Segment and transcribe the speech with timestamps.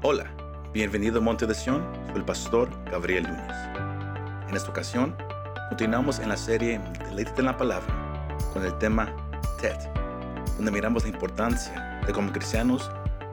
[0.00, 0.26] Hola,
[0.72, 3.56] bienvenido a Monte de Sion, soy el pastor Gabriel Núñez.
[4.48, 5.12] En esta ocasión,
[5.70, 7.92] continuamos en la serie Deleite en la Palabra
[8.52, 9.12] con el tema
[9.60, 9.76] TED,
[10.54, 12.88] donde miramos la importancia de como cristianos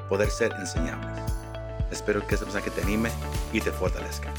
[0.09, 1.21] poder ser enseñables.
[1.91, 3.11] Espero que este mensaje te anime
[3.53, 4.33] y te fortalezca.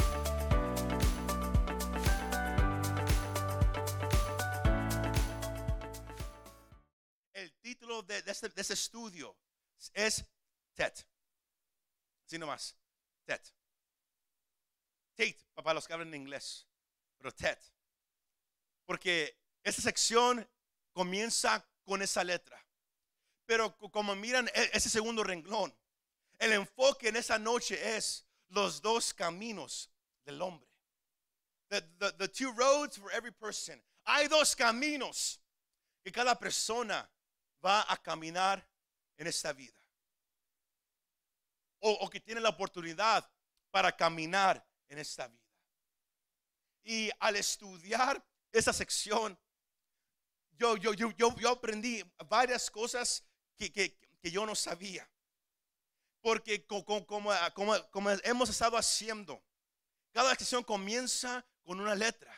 [15.76, 16.66] Los que hablan inglés.
[17.18, 17.58] Pero TED.
[18.84, 20.48] Porque esta sección
[20.92, 22.60] comienza con esa letra.
[23.44, 25.72] Pero co- como miran e- ese segundo renglón,
[26.38, 29.90] el enfoque en esa noche es los dos caminos
[30.24, 30.68] del hombre.
[31.68, 33.82] The two roads for every person.
[34.04, 35.40] Hay dos caminos
[36.04, 37.10] que cada persona
[37.64, 38.64] va a caminar
[39.16, 39.78] en esta vida.
[41.80, 43.28] O, o que tiene la oportunidad
[43.70, 45.45] para caminar en esta vida.
[46.88, 49.36] Y al estudiar esa sección,
[50.52, 53.24] yo, yo, yo, yo, aprendí varias cosas
[53.56, 55.10] que, que- que yo no sabía.
[56.20, 59.42] Porque co- co- como, como- como hemos estado haciendo,
[60.12, 62.32] cada sección comienza con una letra.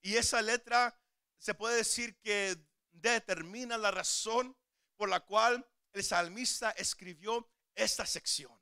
[0.00, 0.96] Y esa letra
[1.38, 2.56] se puede decir que
[2.92, 4.56] determina la razón
[4.96, 8.56] por la cual el salmista escribió esta sección.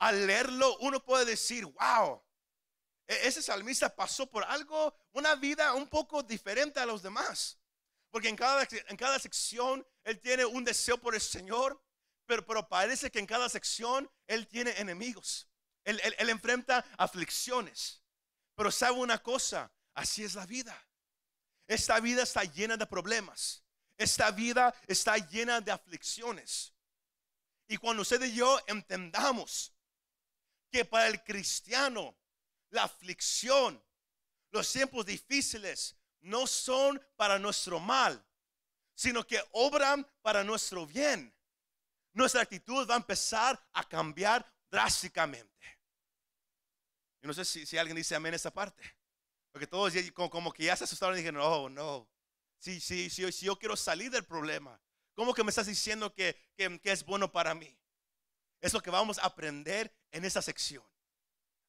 [0.00, 2.25] Al leerlo, uno puede decir, wow,
[3.06, 7.58] ese salmista pasó por algo, una vida un poco diferente a los demás.
[8.10, 11.82] Porque en cada, en cada sección él tiene un deseo por el Señor,
[12.24, 15.48] pero, pero parece que en cada sección él tiene enemigos.
[15.84, 18.02] Él, él- él enfrenta aflicciones.
[18.54, 20.76] Pero sabe una cosa, así es la vida.
[21.68, 23.62] Esta vida está llena de problemas.
[23.98, 26.72] Esta vida está llena de aflicciones.
[27.68, 29.72] Y cuando usted y yo entendamos
[30.70, 32.16] que para el cristiano
[32.76, 33.82] la aflicción,
[34.52, 38.24] los tiempos difíciles no son para nuestro mal,
[38.94, 41.34] sino que obran para nuestro bien,
[42.12, 45.52] nuestra actitud va a empezar a cambiar drásticamente.
[47.22, 48.82] Y no sé si, si alguien dice amén esa parte.
[49.52, 52.08] Porque todos como, que ya se asustaron y dijeron, oh, no.
[52.58, 54.80] Sí, sí, sí, si yo quiero salir del problema,
[55.14, 57.78] ¿cómo que me estás diciendo que, que- que es bueno para mí?
[58.60, 60.84] Es lo que vamos a aprender en esa sección.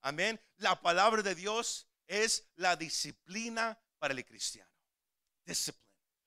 [0.07, 0.39] Amén.
[0.55, 4.71] La palabra de Dios es la disciplina para el cristiano.
[5.43, 5.83] Discipline.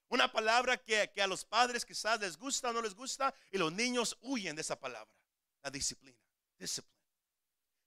[0.09, 3.57] Una palabra que, que a los padres quizás les gusta o no les gusta y
[3.57, 5.11] los niños huyen de esa palabra.
[5.63, 6.19] La disciplina.
[6.59, 6.95] Discipline.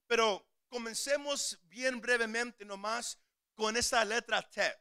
[0.07, 3.19] Pero comencemos bien brevemente nomás
[3.53, 4.75] con esta letra T.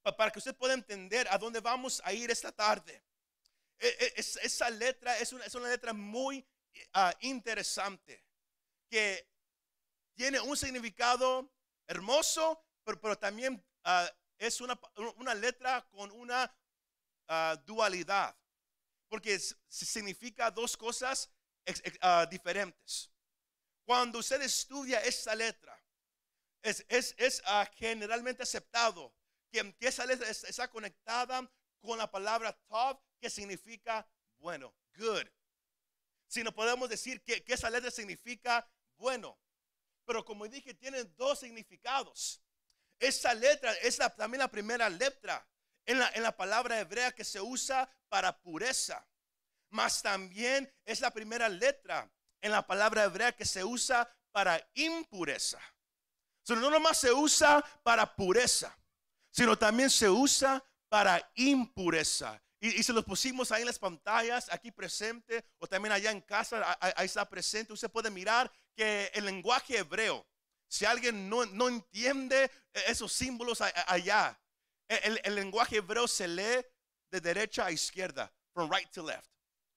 [0.00, 3.04] pa- Para que usted pueda entender a dónde vamos a ir esta tarde.
[3.78, 6.42] E- e- es- esa letra es una, es una letra muy
[6.94, 8.24] ah, interesante.
[8.88, 9.28] Que
[10.16, 11.52] tiene un significado
[11.86, 14.78] hermoso, pero, también ah, es una,
[15.34, 16.52] letra con una
[17.28, 18.36] ah, dualidad.
[19.08, 19.38] Porque
[19.68, 21.30] significa dos cosas
[22.00, 23.10] ah, diferentes.
[23.84, 25.80] Cuando usted estudia esta letra,
[26.62, 26.84] es,
[27.76, 29.14] generalmente aceptado
[29.52, 31.48] que, esa letra es- está conectada
[31.80, 35.26] con la palabra tov, que significa bueno, good.
[36.26, 39.38] Si no podemos decir que esa letra significa bueno.
[40.06, 42.40] Pero como dije, tiene dos significados.
[42.98, 45.46] Esa letra es también la primera letra
[45.84, 49.06] en la, en la palabra hebrea que se usa para pureza.
[49.70, 55.60] Mas también es la primera letra en la palabra hebrea que se usa para impureza.
[56.42, 58.78] So, no nomás se usa para pureza,
[59.30, 62.40] sino también se usa para impureza.
[62.60, 66.20] Y, y se los pusimos ahí en las pantallas, aquí presente, o también allá en
[66.20, 67.72] casa, ahí está presente.
[67.72, 70.26] Usted puede mirar que el lenguaje hebreo,
[70.68, 72.50] si alguien no, no entiende
[72.86, 74.38] esos símbolos allá,
[74.88, 76.64] el, el lenguaje hebreo se lee
[77.10, 79.28] de derecha a izquierda, from right to left.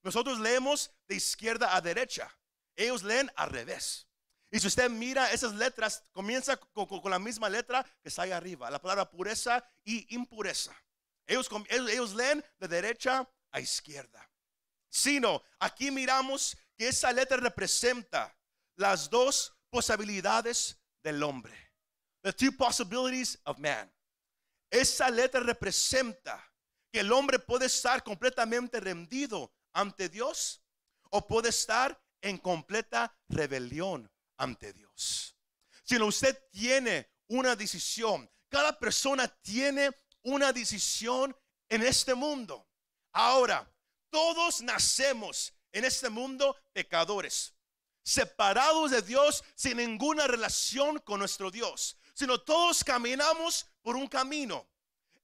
[0.03, 2.29] Nosotros leemos de izquierda a derecha.
[2.75, 4.07] Ellos leen al revés.
[4.51, 8.31] Y si usted mira esas letras, comienza con, con- la misma letra que está ahí
[8.31, 10.75] arriba, la palabra pureza y impureza.
[11.28, 14.28] Ellos, ellos, ellos leen de derecha a izquierda.
[14.90, 18.35] Sino, aquí miramos que esa letra representa
[18.79, 21.53] las dos posibilidades del hombre.
[22.23, 23.91] The two possibilities of man.
[24.72, 26.43] Esa letra representa
[26.91, 30.64] que el hombre puede estar completamente rendido ante Dios
[31.11, 35.35] o puede estar en completa rebelión ante Dios.
[35.84, 38.29] Sino usted tiene una decisión.
[38.49, 39.91] Cada persona tiene
[40.23, 41.35] una decisión
[41.67, 42.67] en este mundo.
[43.11, 43.70] Ahora,
[44.09, 47.53] todos nacemos en este mundo pecadores.
[48.09, 54.67] Separados de Dios, sin ninguna relación con nuestro Dios, sino todos caminamos por un camino.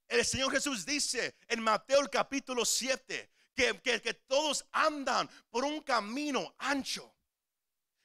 [0.06, 5.80] El Señor Jesús dice en Mateo el capítulo 7 que, que todos andan por un
[5.80, 7.12] camino ancho.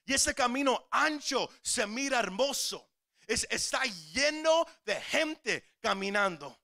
[0.05, 2.89] Y ese camino ancho se mira hermoso.
[3.27, 6.59] Es, está lleno de gente caminando.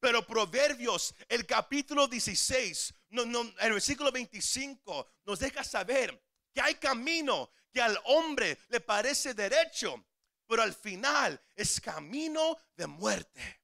[0.00, 6.20] Pero Proverbios, el capítulo 16, no, no, el versículo 25, nos deja saber
[6.54, 10.02] que hay camino que al hombre le parece derecho,
[10.46, 13.60] pero al final es camino de muerte.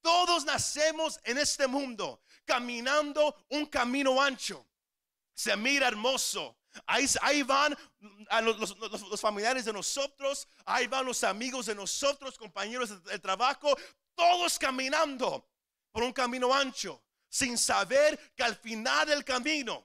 [0.00, 4.66] Todos nacemos en este mundo caminando un camino ancho.
[5.34, 6.56] Se mira hermoso.
[6.86, 7.76] Ahí, van
[8.42, 13.76] los, familiares de nosotros, ahí van los amigos de nosotros, compañeros de trabajo,
[14.14, 15.48] todos caminando
[15.90, 19.84] por un camino ancho, sin saber que al final del camino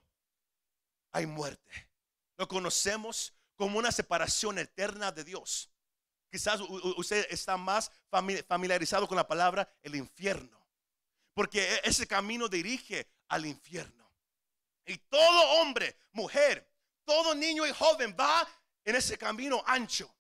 [1.12, 1.90] hay muerte.
[2.38, 5.72] Lo conocemos como una separación eterna de Dios.
[6.30, 10.68] Quizás usted está más familiarizado con la palabra el infierno,
[11.34, 14.12] porque e-, ese camino dirige al infierno.
[14.86, 16.70] Y todo hombre, mujer,
[17.06, 18.48] todo niño y joven va
[18.84, 20.14] en ese camino ancho.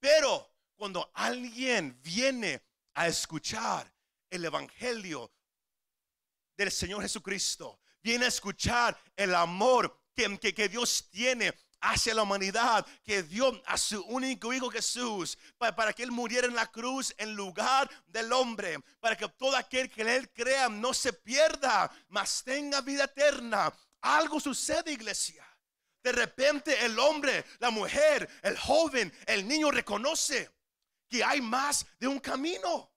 [0.00, 2.62] Pero cuando alguien viene
[2.94, 3.90] a escuchar
[4.28, 5.32] el Evangelio
[6.56, 13.22] del Señor Jesucristo, viene a escuchar el amor que, Dios tiene hacia la humanidad, que
[13.22, 17.34] dio a su único Hijo Jesús, para, para, que Él muriera en la cruz en
[17.34, 22.42] lugar del hombre, para que todo aquel que en Él crea no se pierda, mas
[22.44, 23.72] tenga vida eterna.
[24.00, 25.46] Algo sucede, iglesia.
[26.02, 30.50] De repente el hombre, la mujer, el joven, el niño reconoce
[31.08, 32.92] que hay más de un camino.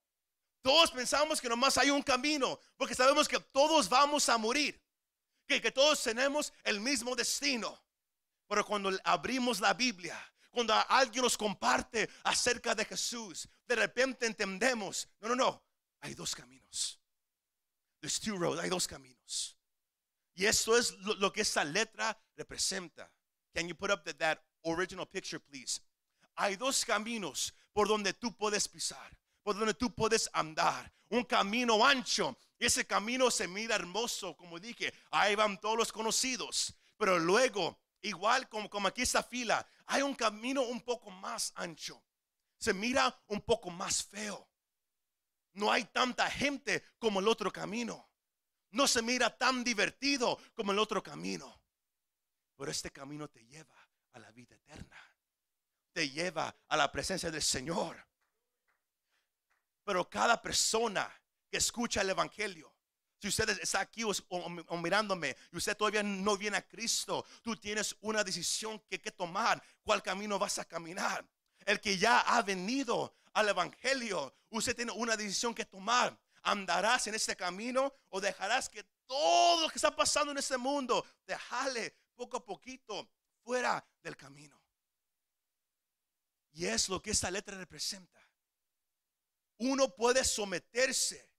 [0.62, 4.78] Todos pensamos que nomás hay un camino, porque sabemos que todos vamos a morir,
[5.48, 7.82] que, todos tenemos el mismo destino.
[8.48, 10.18] Pero cuando abrimos la Biblia,
[10.52, 15.64] cuando alguien nos comparte acerca de Jesús, de repente entendemos, no, no, no,
[16.02, 17.00] hay dos caminos.
[18.00, 19.58] There's two roads, hay dos caminos.
[20.36, 23.12] Y esto es lo, que esta letra representa.
[23.56, 25.82] Can you put up that original picture, please?
[26.36, 29.17] Hay dos caminos por donde tú puedes pisar
[29.48, 30.92] por donde tú puedes andar.
[31.08, 32.38] Un camino ancho.
[32.60, 34.94] Y ese camino se mira hermoso, como dije.
[35.10, 36.76] Ahí van todos los conocidos.
[36.98, 42.04] Pero luego, igual como, como aquí esta fila, hay un camino un poco más ancho.
[42.58, 44.50] Se mira un poco más feo.
[45.54, 48.12] No hay tanta gente como el otro camino.
[48.72, 51.64] No se mira tan divertido como el otro camino.
[52.58, 55.02] Pero este camino te lleva a la vida eterna.
[55.94, 58.07] Te lleva a la presencia del Señor.
[59.88, 61.10] Pero cada persona
[61.50, 62.76] que escucha el Evangelio,
[63.22, 67.96] si usted está aquí o, mirándome y usted todavía no viene a Cristo, tú tienes
[68.02, 69.64] una decisión que, tomar.
[69.84, 71.26] ¿Cuál camino vas a caminar?
[71.66, 76.20] El que ya ha venido al Evangelio, usted tiene una decisión que tomar.
[76.44, 81.06] ¿Andarás en este camino o dejarás que todo lo que está pasando en este mundo
[81.24, 81.34] te
[82.14, 83.10] poco a poquito
[83.42, 84.62] fuera del camino?
[86.52, 88.27] Y es lo que esta letra representa
[89.58, 91.32] uno puede someterse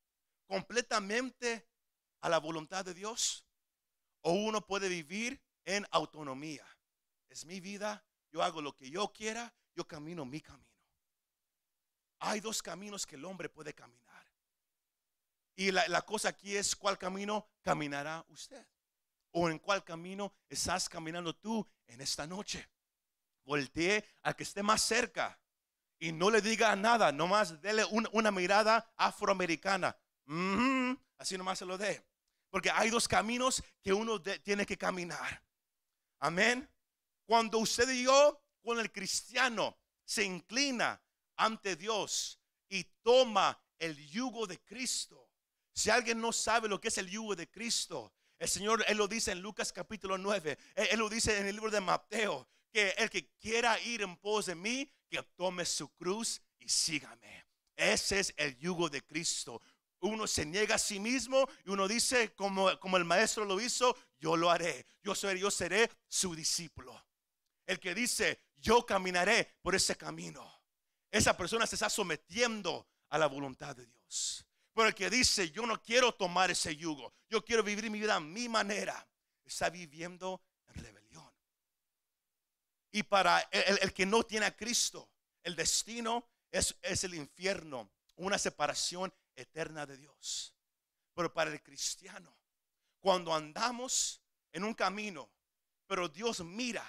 [0.47, 1.69] completamente
[2.21, 3.45] a la voluntad de Dios
[4.23, 6.67] o uno puede vivir en autonomía.
[7.29, 10.67] Es mi vida, yo hago lo que yo quiera, yo camino mi camino.
[12.21, 14.09] Hay dos caminos que el hombre puede caminar.
[15.55, 18.65] Y la, cosa aquí es cuál camino caminará usted.
[19.33, 22.69] O en cuál camino estás caminando tú en esta noche.
[23.45, 25.39] Voltee al que esté más cerca
[25.99, 29.97] y no le diga nada, nomás dele una, mirada afroamericana.
[31.19, 32.05] así nomás se lo dé.
[32.51, 35.43] Porque hay dos caminos que uno tiene que caminar.
[36.21, 36.69] Amén.
[37.27, 41.01] Cuando usted y yo, con el cristiano, se inclina
[41.37, 45.31] ante Dios y toma el yugo de Cristo.
[45.73, 49.09] Si alguien no sabe lo que es el yugo de Cristo, el Señor, Él lo
[49.09, 52.91] dice en Lucas capítulo 9, él, él lo dice en el libro de Mateo, que
[52.99, 57.47] el que quiera ir en pos de mí, que tome su cruz y sígame.
[57.77, 59.61] Ese es el yugo de Cristo.
[60.01, 63.97] Uno se niega a sí mismo y uno dice, como, como el maestro lo hizo,
[64.19, 64.87] yo lo haré.
[65.03, 67.05] Yo seré, yo seré su discípulo.
[67.67, 70.49] El que dice, yo caminaré por ese camino.
[71.11, 74.45] Esa persona se está sometiendo a la voluntad de Dios.
[74.75, 78.15] Pero el que dice, yo no quiero tomar ese yugo, yo quiero vivir mi vida
[78.15, 79.09] a mi manera,
[79.45, 80.41] está viviendo.
[82.91, 85.11] Y para el, que no tiene a Cristo,
[85.43, 90.55] el destino es, es el infierno, una separación eterna de Dios.
[91.15, 92.35] Pero para el cristiano,
[93.01, 95.31] cuando andamos en un camino,
[95.87, 96.87] pero Dios mira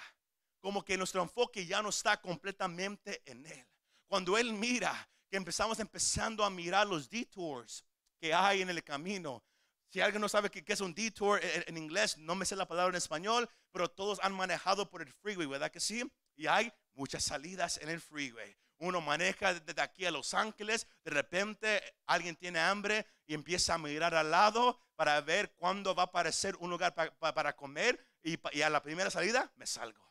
[0.60, 3.66] como que nuestro enfoque ya no está completamente en Él.
[4.06, 7.84] Cuando Él mira, que empezamos empezando a mirar los detours
[8.18, 9.42] que hay en el camino.
[9.90, 12.68] Si alguien no sabe qué, es un detour en, en, inglés, no me sé la
[12.68, 16.04] palabra en español, pero todos han manejado por el freeway, ¿verdad que sí?
[16.36, 18.56] Y hay muchas salidas en el freeway.
[18.78, 23.78] Uno maneja desde aquí a Los Ángeles, de repente alguien tiene hambre y empieza a
[23.78, 28.62] mirar al lado para ver cuándo va a aparecer un lugar para comer y, y
[28.62, 30.02] a la primera salida me salgo.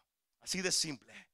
[0.42, 1.30] Así de simple.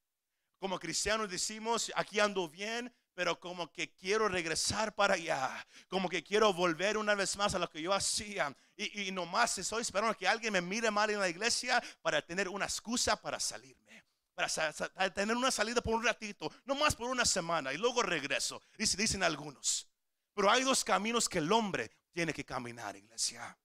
[0.59, 6.21] Como cristianos decimos, aquí ando bien, pero como que quiero regresar para allá, como que
[6.21, 8.55] quiero volver una vez más a lo que yo hacía.
[8.75, 12.49] Y, y nomás estoy esperando que alguien me mire mal en la iglesia para tener
[12.49, 14.03] una excusa para salirme,
[14.35, 18.61] para, tener una salida por un ratito, no más por una semana, y luego regreso.
[18.77, 19.87] Y se dicen algunos.
[20.33, 23.57] Pero hay dos caminos que el hombre tiene que caminar, iglesia.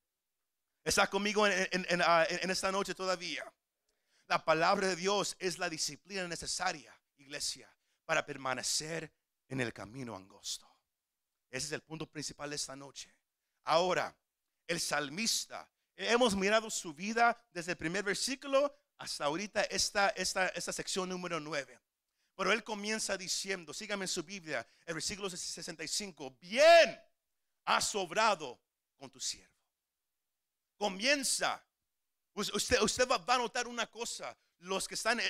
[0.84, 3.52] Está conmigo en, en, ah, en esta noche todavía.
[4.28, 7.68] La palabra de Dios es la disciplina necesaria, iglesia,
[8.04, 9.12] para permanecer
[9.50, 10.66] en el camino angosto.
[11.50, 13.12] Ese es el punto principal de esta noche.
[13.64, 14.16] Ahora,
[14.66, 20.72] el salmista, hemos mirado su vida desde el primer versículo hasta ahorita esta, esta, esta
[20.72, 21.78] sección número 9.
[22.36, 26.98] Pero él comienza diciendo, sígame en su Biblia, el versículo 65, bien
[27.64, 28.60] has sobrado
[28.96, 29.52] con tu siervo.
[30.76, 31.62] Comienza.
[32.34, 35.20] Usted, usted va, a notar una cosa, los que están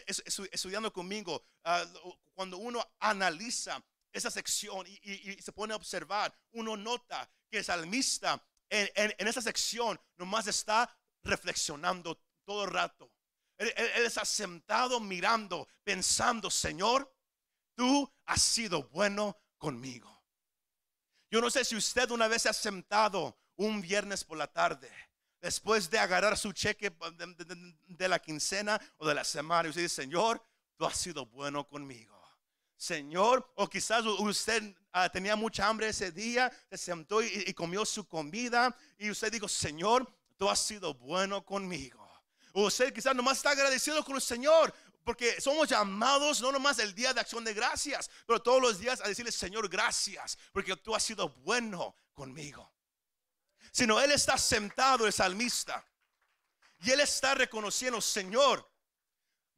[0.53, 1.85] estudiando conmigo, ah,
[2.35, 8.43] cuando uno analiza esa sección y, se pone a observar, uno nota que el salmista
[8.69, 13.13] en, esa sección nomás está reflexionando todo el rato.
[13.59, 17.13] Él, él, está sentado mirando, pensando, Señor,
[17.75, 20.25] tú has sido bueno conmigo.
[21.31, 24.91] Yo no sé si usted una vez se ha sentado un viernes por la tarde,
[25.41, 29.83] después de agarrar su cheque de, de la quincena o de la semana, y usted
[29.83, 30.43] dice, Señor,
[30.77, 32.20] tú has sido bueno conmigo.
[32.81, 38.09] Señor, o quizás usted ah, tenía mucha hambre ese día, se sentó y, comió su
[38.09, 42.11] comida y usted dijo, Señor, tú has sido bueno conmigo.
[42.55, 44.73] O usted quizás nomás está agradecido con el Señor,
[45.05, 49.03] porque somos llamados no nomás el día de acción de gracias, pero todos los días
[49.03, 52.73] a decirle, Señor, gracias, porque tú has sido bueno conmigo.
[53.73, 55.85] Sino Él está sentado, el salmista,
[56.81, 58.67] y Él está reconociendo, Señor,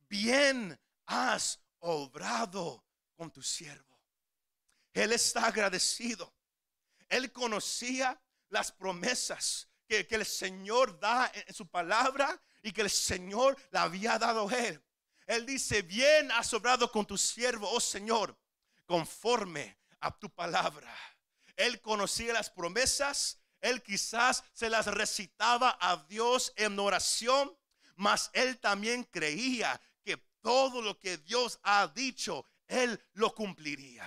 [0.08, 0.76] bien
[1.06, 2.81] has obrado
[3.22, 4.00] con tu siervo.
[4.92, 6.34] Él está agradecido.
[7.08, 13.56] Él conocía las promesas que, el Señor da en su palabra y que el Señor
[13.70, 14.82] le había dado él.
[15.24, 18.36] Él dice, bien has sobrado con tu siervo, oh Señor,
[18.86, 20.92] conforme a tu palabra.
[21.54, 27.56] Él conocía las promesas, él quizás se las recitaba a Dios en oración,
[27.94, 34.06] mas él también creía que todo lo que Dios ha dicho, él lo cumpliría.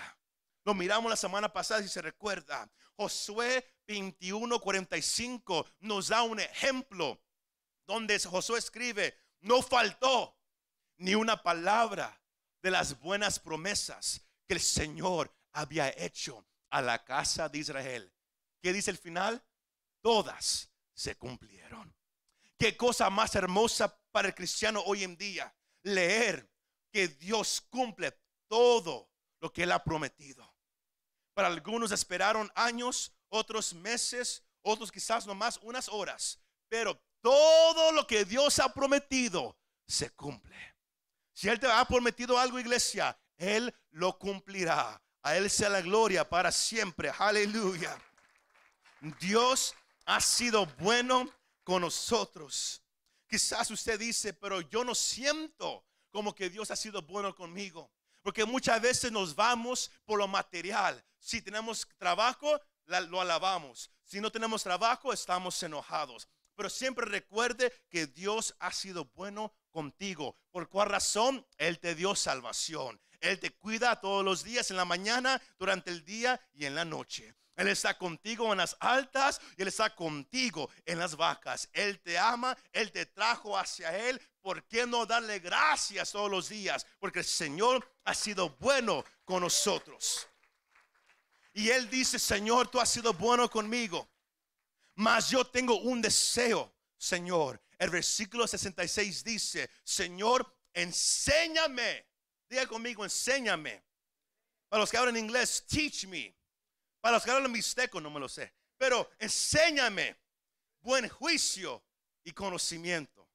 [0.63, 2.69] Lo miramos la semana pasada, si se recuerda.
[2.97, 7.21] Josué 21:45 nos da un ejemplo
[7.85, 10.39] donde Josué escribe, no faltó
[10.97, 12.19] ni una palabra
[12.62, 18.12] de las buenas promesas que el Señor había hecho a la casa de Israel.
[18.62, 19.45] ¿Qué dice el final?
[20.01, 21.95] Todas se cumplieron.
[22.57, 25.55] Qué cosa más hermosa para el cristiano hoy en día.
[25.83, 26.50] Leer
[26.91, 28.12] que Dios cumple
[28.47, 29.09] todo
[29.39, 30.53] lo que Él ha prometido.
[31.33, 38.25] Para algunos esperaron años, otros meses, otros quizás nomás unas horas, pero todo lo que
[38.25, 40.55] Dios ha prometido se cumple.
[41.33, 45.01] Si Él te ha prometido algo, iglesia, Él lo cumplirá.
[45.21, 47.11] A Él sea la gloria para siempre.
[47.17, 47.97] Aleluya.
[49.19, 49.75] Dios
[50.05, 51.29] ha sido bueno
[51.63, 52.81] con nosotros.
[53.27, 57.91] Quizás usted dice, pero yo no siento como que Dios ha sido bueno conmigo.
[58.25, 61.05] Porque muchas veces nos vamos por lo material.
[61.20, 63.91] Si tenemos trabajo, lo alabamos.
[64.03, 66.27] Si no tenemos trabajo, estamos enojados.
[66.55, 70.36] Pero siempre recuerde que Dios ha sido bueno contigo.
[70.50, 71.46] ¿Por cuál razón?
[71.60, 73.00] Él te dio salvación.
[73.20, 76.84] Él te cuida todos los días, en la mañana, durante el día y en la
[76.84, 77.36] noche.
[77.55, 81.69] Él está contigo en las altas y Él está contigo en las vacas.
[81.71, 84.21] Él te ama, Él te trajo hacia Él.
[84.41, 86.85] ¿Por qué no darle gracias todos los días?
[87.00, 90.27] Porque el Señor ha sido bueno con nosotros.
[91.53, 94.09] Y Él dice, Señor, tú has sido bueno conmigo.
[94.95, 97.62] Mas yo tengo un deseo, Señor.
[97.77, 102.05] El versículo 66 dice, Señor, enséñame.
[102.50, 103.83] Diga conmigo, enséñame.
[104.67, 106.35] Para los que hablan inglés, teach me.
[107.05, 108.51] Para los que hablan mixteco, no me lo sé.
[108.79, 110.17] Pero enséñame
[110.81, 111.85] buen juicio
[112.24, 113.29] y conocimiento.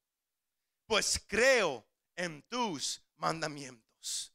[0.85, 1.87] Pues creo
[2.17, 4.33] en tus mandamientos.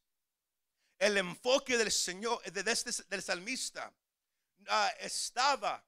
[0.99, 3.93] El enfoque del Señor, de este, del salmista,
[4.69, 5.87] ah, estaba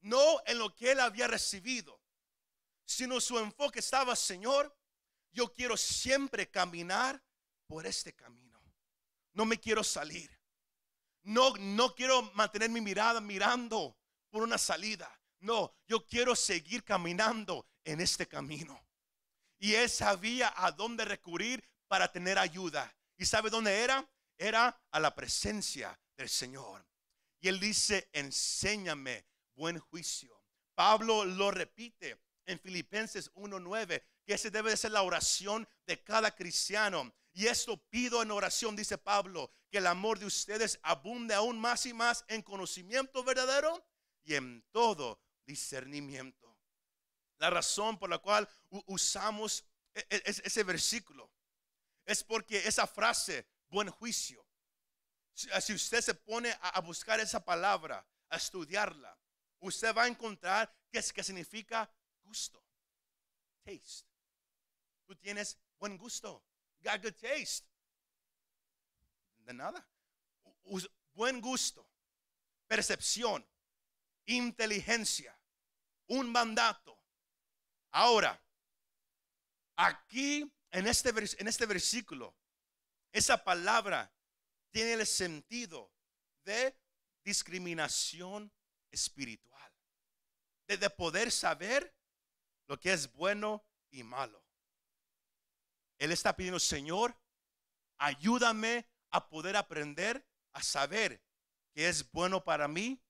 [0.00, 2.02] no en lo que él había recibido,
[2.84, 4.76] sino su enfoque estaba, Señor,
[5.30, 7.22] yo quiero siempre caminar
[7.68, 8.60] por este camino.
[9.32, 10.37] No me quiero salir.
[11.28, 13.94] No, no quiero mantener mi mirada mirando
[14.30, 15.14] por una salida.
[15.40, 18.82] No, yo quiero seguir caminando en este camino.
[19.58, 22.96] Y él sabía a dónde recurrir para tener ayuda.
[23.18, 24.10] ¿Y sabe dónde era?
[24.38, 26.86] Era a la presencia del Señor.
[27.40, 30.42] Y él dice, enséñame buen juicio.
[30.74, 36.36] Pablo lo repite en Filipenses 1.9, que ese debe de ser la oración de cada
[36.36, 37.14] cristiano.
[37.32, 41.86] Y esto pido en oración, dice Pablo, que el amor de ustedes abunde aún más
[41.86, 43.82] y más en conocimiento verdadero
[44.24, 46.58] y en todo discernimiento.
[47.38, 48.46] La razón por la cual
[48.84, 51.32] usamos e, e, ese versículo
[52.04, 54.46] es porque esa frase, buen juicio,
[55.32, 59.18] si usted se pone a buscar esa palabra, a estudiarla,
[59.60, 61.90] usted va a encontrar que, es, que significa
[62.24, 62.62] gusto.
[63.64, 64.07] Taste.
[65.08, 66.44] Tú tienes buen gusto.
[66.82, 67.66] Got good taste.
[69.38, 69.88] De nada.
[71.14, 71.90] Buen gusto.
[72.66, 73.42] Percepción.
[74.26, 75.34] Inteligencia.
[76.08, 77.02] Un mandato.
[77.92, 78.38] Ahora,
[79.76, 82.36] aquí en este, en este versículo,
[83.10, 84.12] esa palabra
[84.70, 85.90] tiene el sentido
[86.44, 86.78] de
[87.24, 88.52] discriminación
[88.90, 89.72] espiritual.
[90.66, 91.96] De, poder saber
[92.66, 94.44] lo que es bueno y malo.
[95.98, 97.16] Él está pidiendo, Señor,
[97.98, 101.22] ayúdame a poder aprender a saber
[101.74, 103.00] qué es bueno para mí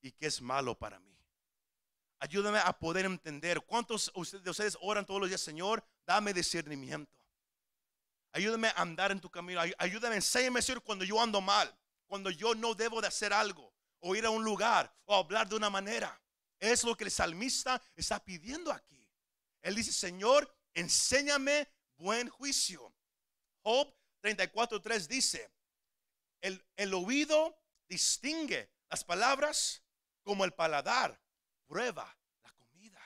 [0.00, 1.14] y qué es malo para mí.
[2.18, 3.60] Ayúdame a poder entender.
[3.62, 5.84] ¿Cuántos de ustedes oran todos los días, Señor?
[6.06, 7.18] Dame discernimiento.
[8.32, 9.60] Ayúdame a andar en tu camino.
[9.78, 11.74] Ayúdame, enséñame, Señor, cuando yo ando mal,
[12.06, 15.56] cuando yo no debo de hacer algo, o ir a un lugar, o hablar de
[15.56, 16.20] una manera.
[16.58, 19.08] Es lo que el salmista está pidiendo aquí.
[19.62, 22.92] Él dice, Señor, enséñame buen juicio.
[23.62, 25.50] Job 34.3 dice,
[26.40, 29.82] el, el oído distingue las palabras
[30.22, 31.20] como el paladar
[31.66, 33.00] prueba la comida.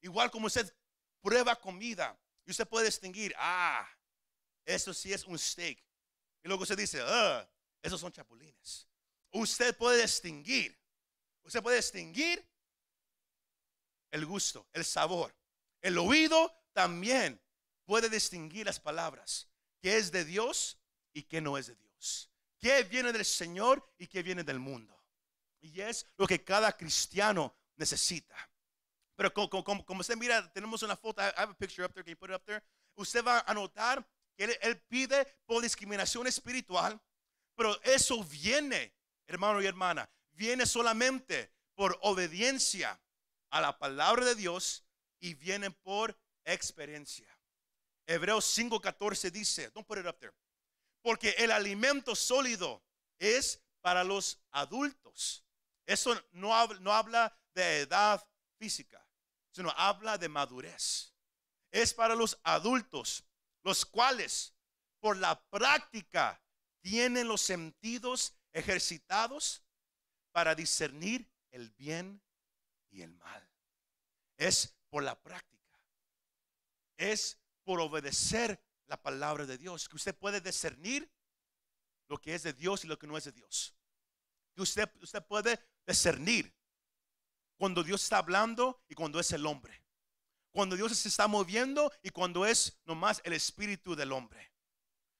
[0.00, 0.74] Igual como usted
[1.20, 3.88] prueba comida y usted puede distinguir, ah,
[4.64, 5.78] eso sí es un steak.
[6.42, 7.48] Y luego usted dice, ah,
[7.82, 8.88] esos son chapulines.
[9.32, 10.78] Usted puede distinguir,
[11.42, 12.46] usted puede distinguir
[14.10, 15.34] el gusto, el sabor.
[15.80, 17.40] El oído también
[17.90, 19.48] puede distinguir las palabras,
[19.82, 20.78] que es de Dios
[21.12, 22.30] y que no es de Dios.
[22.60, 24.96] Que viene del Señor y que viene del mundo.
[25.60, 28.36] Y es lo que cada cristiano necesita.
[29.16, 32.16] Pero como, usted mira, tenemos una foto, I have a picture up there, can you
[32.16, 32.62] put it up there?
[32.94, 36.96] Usted va a notar que él, pide por discriminación espiritual,
[37.56, 38.94] pero eso viene,
[39.26, 43.00] hermano y hermana, viene solamente por obediencia
[43.50, 44.84] a la palabra de Dios
[45.18, 47.26] y viene por experiencia.
[48.10, 50.34] Hebreos 5:14 dice, don't put it up there,
[51.00, 52.82] porque el alimento sólido
[53.20, 55.44] es para los adultos.
[55.86, 58.20] Eso no no habla de edad
[58.58, 59.06] física,
[59.52, 61.14] sino habla de madurez.
[61.70, 63.22] Es para los adultos,
[63.62, 64.54] los cuales
[64.98, 66.42] por la práctica
[66.80, 69.62] tienen los sentidos ejercitados
[70.32, 72.20] para discernir el bien
[72.90, 73.48] y el mal.
[74.36, 75.78] Es por la práctica.
[76.96, 77.39] Es
[77.70, 81.08] por obedecer la palabra de Dios que usted puede discernir
[82.08, 83.76] lo que es de Dios y lo que no es de Dios.
[84.56, 85.56] Que usted, usted puede
[85.86, 86.52] discernir
[87.56, 89.84] cuando Dios está hablando y cuando es el hombre.
[90.50, 94.52] Cuando Dios se está moviendo y cuando es nomás el espíritu del hombre.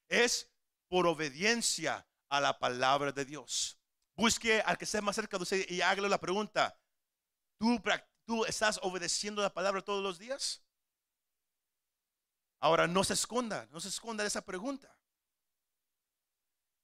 [0.08, 0.50] Es
[0.88, 3.78] por obediencia a la palabra de Dios.
[4.16, 6.76] Busque al que esté más cerca de usted y hágale la pregunta.
[7.60, 7.80] ¿Tú,
[8.24, 10.64] ¿Tú estás obedeciendo la palabra todos los días?
[12.61, 14.94] Ahora no se esconda, no se esconda de esa pregunta.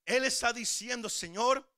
[0.06, 1.68] Él está diciendo, Señor,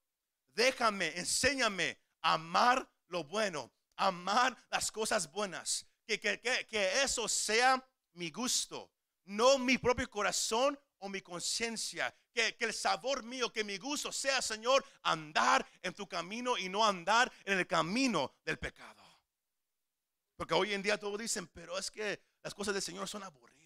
[0.54, 7.84] déjame, enséñame a amar lo bueno, amar las cosas buenas, que, que, que, eso sea
[8.12, 8.90] mi gusto,
[9.24, 12.14] no mi propio corazón o mi conciencia.
[12.32, 16.68] Que, que, el sabor mío, que mi gusto sea, Señor, andar en tu camino y
[16.68, 19.02] no andar en el camino del pecado.
[20.36, 23.57] Porque hoy en día todos dicen, pero es que las cosas del Señor son aburridas.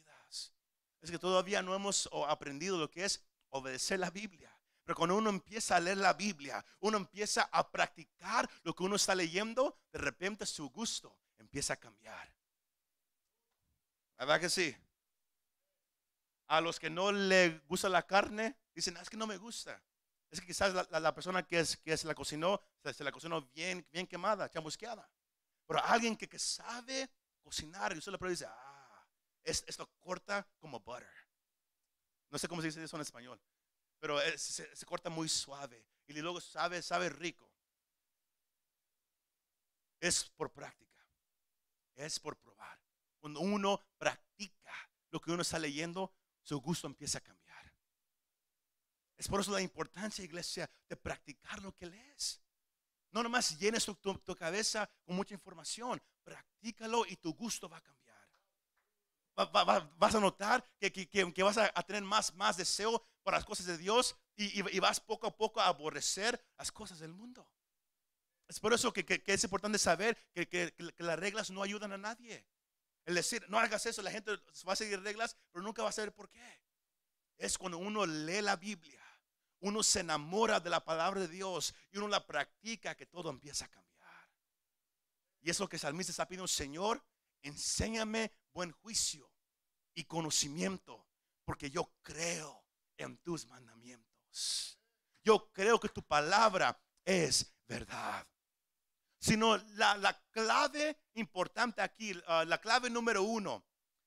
[1.03, 4.57] Es que todavía no hemos aprendido lo que es obedecer la Biblia.
[4.85, 8.97] Pero cuando uno empieza a leer la Biblia, uno empieza a practicar lo que uno
[8.97, 12.33] está leyendo, de repente su gusto empieza a cambiar.
[14.17, 14.75] ¿Verdad que sí?
[16.53, 19.83] a los que no le gusta la carne, dicen, "Ah, es que no me gusta.
[20.31, 22.61] Es que quizás la, persona que, es, que se la cocinó,
[22.93, 25.09] se, la cocinó bien, bien quemada, chamusqueada.
[25.67, 27.09] Pero alguien que, que sabe
[27.43, 28.71] cocinar, y usted le dice, ah,
[29.44, 31.11] es- esto corta como butter.
[32.31, 33.40] No sé cómo se dice eso en español,
[33.98, 37.50] pero se, corta muy suave y luego sabe, sabe rico.
[40.00, 41.07] Es por práctica,
[41.94, 42.81] es por probar.
[43.20, 44.74] Cuando uno practica
[45.11, 47.72] lo que uno está leyendo, su gusto empieza a cambiar.
[49.16, 52.40] Es por eso la importancia, iglesia, de practicar lo que lees.
[53.12, 57.83] No nomás llenes tu- tu cabeza con mucha información, practícalo y tu gusto va a
[57.83, 58.12] cambiar.
[59.38, 63.03] Va- va- va- vas a notar que, que- que- vas a, tener más, más deseo
[63.23, 66.71] por las cosas de Dios y, y- y vas poco a poco a aborrecer las
[66.71, 67.49] cosas del mundo.
[68.49, 72.47] Es por eso que, que- es importante saber que, las reglas no ayudan a nadie.
[73.05, 74.33] El decir, no hagas eso, la gente
[74.68, 76.61] va a seguir reglas, pero nunca va a saber por qué.
[77.38, 79.03] Es cuando uno lee la Biblia,
[79.61, 83.64] uno se enamora de la palabra de Dios y uno la practica que todo empieza
[83.64, 84.29] a cambiar.
[85.40, 87.03] Y es lo que salmista está pidiendo, Señor,
[87.42, 89.31] enséñame buen juicio
[89.95, 91.07] y conocimiento,
[91.45, 92.65] porque yo creo
[92.97, 94.79] en tus mandamientos.
[95.25, 98.27] Yo creo que tu palabra es verdad.
[99.19, 103.65] Sino la, la clave importante aquí, ah, la clave número uno,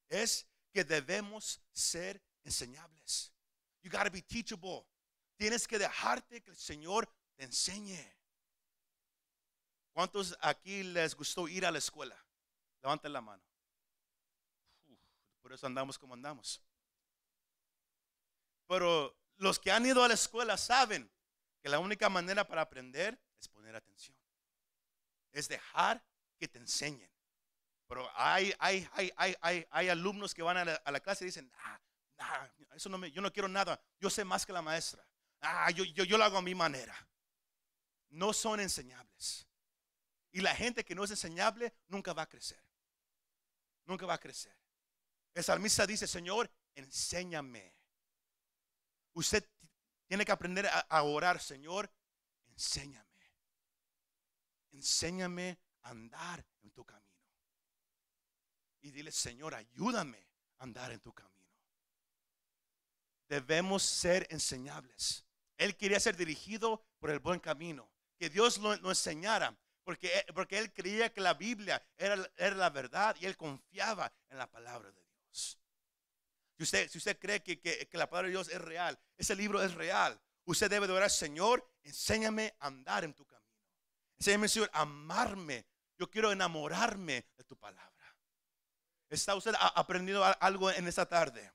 [0.10, 3.34] es que debemos ser enseñables.
[3.82, 4.86] You got to be teachable.
[5.38, 8.14] Tienes que dejarte que el Señor te enseñe.
[9.94, 12.18] ¿Cuántos aquí les gustó ir a la escuela?
[12.82, 13.44] Levanten la mano.
[15.46, 16.60] Por eso andamos como andamos.
[18.68, 21.08] Pero los que han ido a la escuela saben
[21.62, 24.18] que la única manera para aprender es poner atención.
[25.32, 26.04] Es dejar
[26.40, 27.12] que te enseñen.
[27.88, 31.80] Pero hay, hay, hay, hay, hay, alumnos que van a la, clase y dicen, ah,
[32.18, 35.08] ah, eso no me, yo no quiero nada, yo sé más que la maestra.
[35.42, 36.98] Ah, yo, yo, yo lo hago a mi manera.
[38.10, 39.48] No son enseñables.
[40.32, 42.64] Y la gente que no es enseñable nunca va a crecer.
[43.86, 44.64] Nunca va a crecer.
[45.36, 47.76] El salmista dice, Señor, enséñame.
[49.13, 49.45] Usted
[50.08, 51.91] tiene que aprender a, orar, Señor,
[52.48, 53.06] enséñame.
[54.71, 57.06] Enséñame a andar en tu camino.
[58.82, 60.26] Y dile, Señor, ayúdame
[60.58, 61.36] a andar en tu camino.
[63.28, 65.26] Debemos ser enseñables.
[65.58, 67.91] Él quería ser dirigido por el buen camino.
[68.17, 69.58] Que Dios lo, enseñara.
[69.84, 74.50] Porque, porque él creía que la Biblia era la verdad y él confiaba en la
[74.50, 75.05] palabra de Dios.
[75.36, 79.62] Si usted, si usted cree que, que- la palabra de Dios es real, ese libro
[79.62, 83.45] es real, usted debe de orar, Señor, enséñame a andar en tu camino.
[84.17, 85.65] Enséñame, Señor, a amarme.
[85.98, 87.91] Yo quiero enamorarme de tu palabra.
[89.10, 91.52] ¿Está usted aprendiendo algo en esta tarde?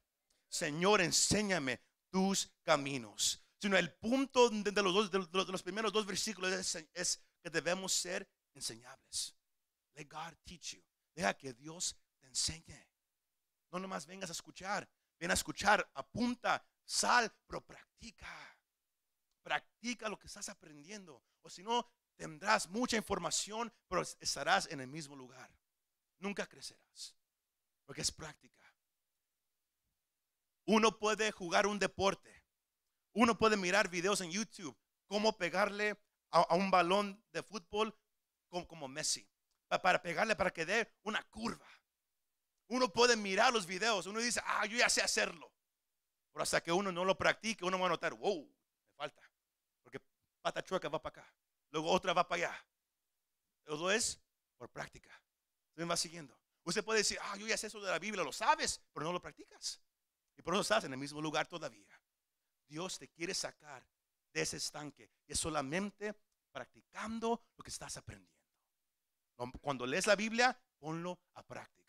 [0.49, 3.43] Señor, enséñame tus caminos.
[3.61, 7.93] Sino el punto de, los, dos- de los primeros dos versículos es, es que debemos
[7.93, 9.35] ser enseñables.
[9.95, 10.83] Let God teach you.
[11.15, 12.90] Deja que Dios te enseñe.
[13.71, 14.89] No nomás vengas a escuchar.
[15.19, 18.59] Ven a escuchar, apunta, sal, pero practica.
[19.43, 21.23] Practica lo que estás aprendiendo.
[21.43, 25.51] O si no, tendrás mucha información, pero estarás en el mismo lugar.
[26.19, 27.17] Nunca crecerás.
[27.87, 28.65] Porque es práctica.
[30.67, 32.45] Uno puede jugar un deporte.
[33.13, 34.77] Uno puede mirar videos en YouTube.
[35.07, 37.99] Cómo pegarle a, un balón de fútbol
[38.69, 39.29] como, Messi.
[39.69, 41.67] Pa- para pegarle para que dé una curva.
[42.71, 44.07] Uno puede mirar los videos.
[44.07, 45.53] Uno dice, ah, yo ya sé hacerlo.
[46.33, 49.29] Pero hasta que uno no lo practique, uno va a notar, wow, me falta.
[49.83, 50.01] Porque
[50.41, 51.35] pata chueca va para acá.
[51.71, 52.67] Luego otra va para allá.
[53.65, 54.21] Todo es
[54.57, 55.11] por práctica.
[55.71, 56.39] Usted va siguiendo.
[56.63, 59.13] Usted puede decir, ah, yo ya sé eso de la Biblia, lo sabes, pero no
[59.13, 59.81] lo practicas.
[60.37, 62.01] Y por eso estás en el mismo lugar todavía.
[62.69, 63.85] Dios te quiere sacar
[64.33, 65.11] de ese estanque.
[65.27, 66.15] Y es solamente
[66.53, 68.39] practicando lo que estás aprendiendo.
[69.61, 71.80] Cuando lees la Biblia, ponlo a práctica.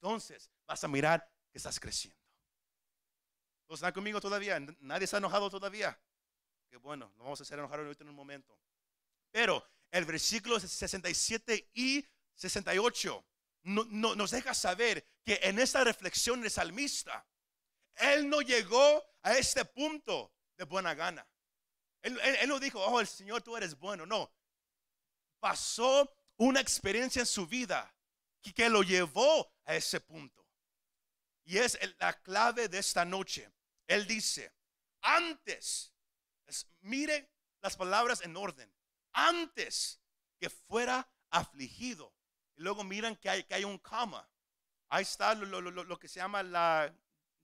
[0.00, 2.18] Entonces vas a mirar que estás creciendo.
[3.66, 4.58] ¿Todos están conmigo todavía?
[4.80, 5.98] ¿Nadie está enojado todavía?
[6.70, 8.58] Qué bueno, lo vamos a hacer enojar ahorita en un momento.
[9.30, 13.24] Pero el versículo 67 y 68
[13.64, 17.26] no- no- nos deja saber que en esta reflexión del salmista,
[17.96, 21.26] él no llegó a este punto de buena gana.
[22.00, 24.06] Él no dijo, oh, el Señor, tú eres bueno.
[24.06, 24.32] No.
[25.40, 27.92] Pasó una experiencia en su vida
[28.40, 30.44] que, que lo llevó a ese punto.
[31.44, 33.50] Y es la clave de esta noche.
[33.86, 34.52] Él dice,
[35.02, 35.92] antes,
[36.46, 38.72] es- mire las palabras en orden,
[39.12, 40.00] antes
[40.40, 42.14] que fuera afligido.
[42.56, 44.28] Y luego miran que hay, que hay un coma.
[44.88, 46.94] Ahí está lo, lo- lo- que se llama la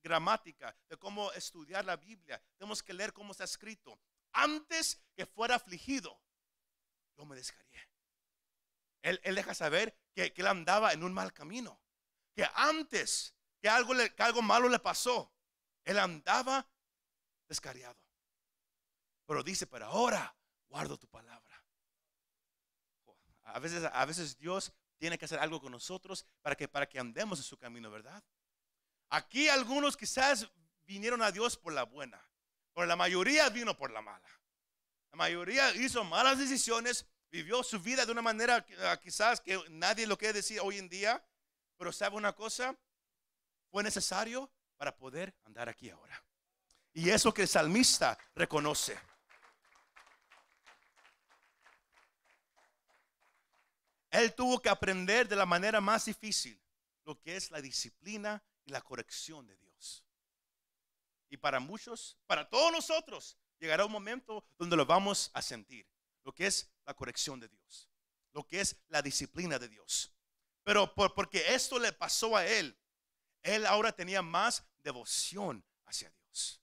[0.02, 2.42] gramática, de cómo estudiar la Biblia.
[2.56, 3.98] Tenemos que leer cómo está escrito.
[4.32, 6.18] Antes que fuera afligido,
[7.16, 7.88] yo me descargué.
[9.02, 11.80] Él, él deja saber que, que, él andaba en un mal camino.
[12.34, 15.32] Que antes que algo, le, que algo malo le pasó,
[15.84, 16.66] él andaba
[17.48, 17.96] descarriado.
[19.26, 20.36] Pero dice, pero ahora
[20.68, 21.42] guardo tu palabra.
[23.44, 26.98] A veces, a veces Dios tiene que hacer algo con nosotros para que, para que
[26.98, 28.22] andemos en su camino, ¿verdad?
[29.10, 30.50] Aquí algunos quizás
[30.86, 32.20] vinieron a Dios por la buena,
[32.72, 34.28] pero la mayoría vino por la mala.
[35.12, 40.06] La mayoría hizo malas decisiones, vivió su vida de una manera ah, quizás que nadie
[40.06, 41.24] lo quiere decir hoy en día,
[41.76, 42.76] pero sabe una cosa,
[43.70, 46.22] fue necesario para poder andar aquí ahora.
[46.92, 48.98] Y eso que el salmista reconoce.
[54.10, 56.60] Él tuvo que aprender de la manera más difícil
[57.04, 60.04] lo que es la disciplina y la corrección de Dios.
[61.28, 65.84] Y para muchos, para todos nosotros, llegará un momento donde lo vamos a sentir,
[66.22, 67.90] lo que es la corrección de Dios,
[68.32, 70.13] lo que es la disciplina de Dios.
[70.64, 72.76] Pero porque esto le pasó a él,
[73.42, 76.62] él ahora tenía más devoción hacia Dios.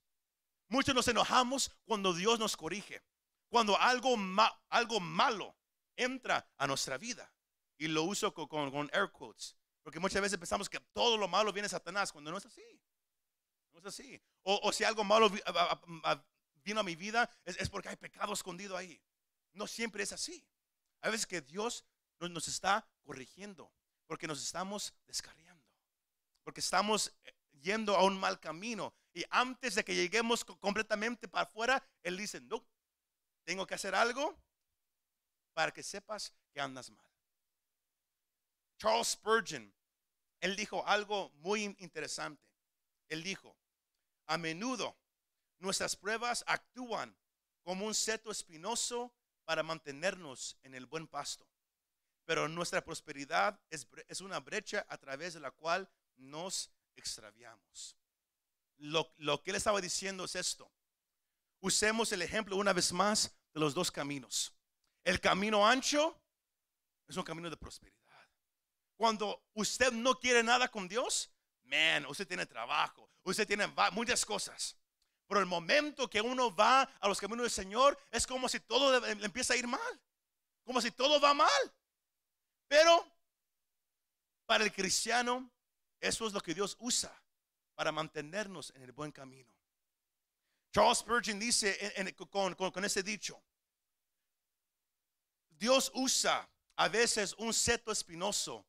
[0.67, 3.03] Muchos nos enojamos cuando Dios nos corrige,
[3.49, 4.15] cuando algo,
[4.69, 5.55] algo malo
[5.95, 7.31] entra a nuestra vida
[7.77, 9.55] y lo uso con, con, air quotes.
[9.83, 12.81] Porque muchas veces pensamos que todo lo malo viene de Satanás, cuando no es así.
[13.71, 14.21] No es así.
[14.43, 15.31] O, si algo malo
[16.63, 19.01] vino a mi vida, es, porque hay pecado escondido ahí.
[19.53, 20.47] No siempre es así.
[21.01, 21.85] Hay veces que Dios
[22.19, 23.73] nos, nos está corrigiendo,
[24.11, 25.65] porque nos estamos descarriando,
[26.43, 28.93] porque estamos eh, yendo a un mal camino.
[29.13, 32.61] Y antes de que lleguemos completamente para afuera, Él dice, no,
[33.45, 34.37] tengo que hacer algo
[35.53, 37.09] para que sepas que andas mal.
[38.77, 39.73] Charles Spurgeon,
[40.41, 42.45] él dijo algo muy interesante.
[43.07, 43.55] Él dijo,
[44.27, 44.93] a menudo
[45.59, 47.15] nuestras pruebas actúan
[47.63, 49.13] como un seto espinoso
[49.45, 51.47] para mantenernos en el buen pasto.
[52.25, 57.97] Pero nuestra prosperidad es, es una brecha a través de la cual nos extraviamos.
[58.77, 60.71] Lo, lo que él estaba diciendo es esto.
[61.59, 64.53] Usemos el ejemplo una vez más de los dos caminos.
[65.03, 66.19] El camino ancho
[67.07, 68.01] es un camino de prosperidad.
[68.95, 71.31] Cuando usted no quiere nada con Dios,
[71.63, 74.77] man, usted tiene trabajo, usted tiene muchas cosas.
[75.27, 79.03] Pero el momento que uno va a los caminos del Señor, es como si todo
[79.07, 80.01] empieza a ir mal.
[80.63, 81.73] Como si todo va mal.
[82.71, 83.05] Pero
[84.45, 85.51] para el cristiano,
[85.99, 87.13] eso es lo que Dios usa
[87.75, 89.53] para mantenernos en el buen camino.
[90.71, 91.77] Charles Spurgeon dice
[92.29, 93.43] con, con ese dicho,
[95.49, 98.65] Dios usa a veces un seto espinoso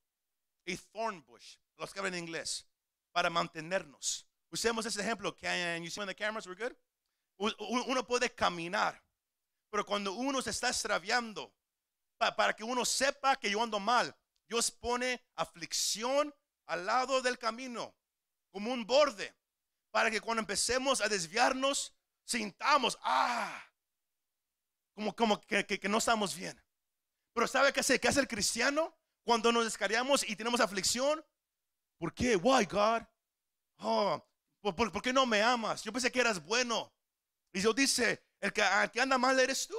[0.66, 2.66] a thorn bush, los que hablan en inglés,
[3.12, 4.26] para mantenernos.
[4.50, 5.36] Usemos ese ejemplo.
[5.36, 6.48] Can you see on the cameras?
[6.48, 6.76] We're good.
[7.38, 9.00] Uno puede caminar,
[9.70, 11.54] pero cuando uno se está extraviando,
[12.36, 14.14] para que uno sepa que yo ando mal,
[14.48, 16.32] Dios pone aflicción
[16.66, 17.94] al lado del camino,
[18.50, 19.34] como un borde,
[19.90, 23.62] para que cuando empecemos a desviarnos, sintamos, ah,
[24.94, 26.62] como, como que, que, no estamos bien.
[27.34, 28.94] Pero ¿sabe qué hace, qué hace el cristiano?
[29.24, 31.24] Cuando nos descarriamos y tenemos aflicción,
[31.98, 32.36] ¿por qué?
[32.36, 33.02] Why, God?
[33.78, 34.24] Oh,
[34.60, 35.82] ¿por, qué no me amas?
[35.82, 36.92] Yo pensé que eras bueno.
[37.52, 39.76] Y Dios dice, el que, anda mal eres tú.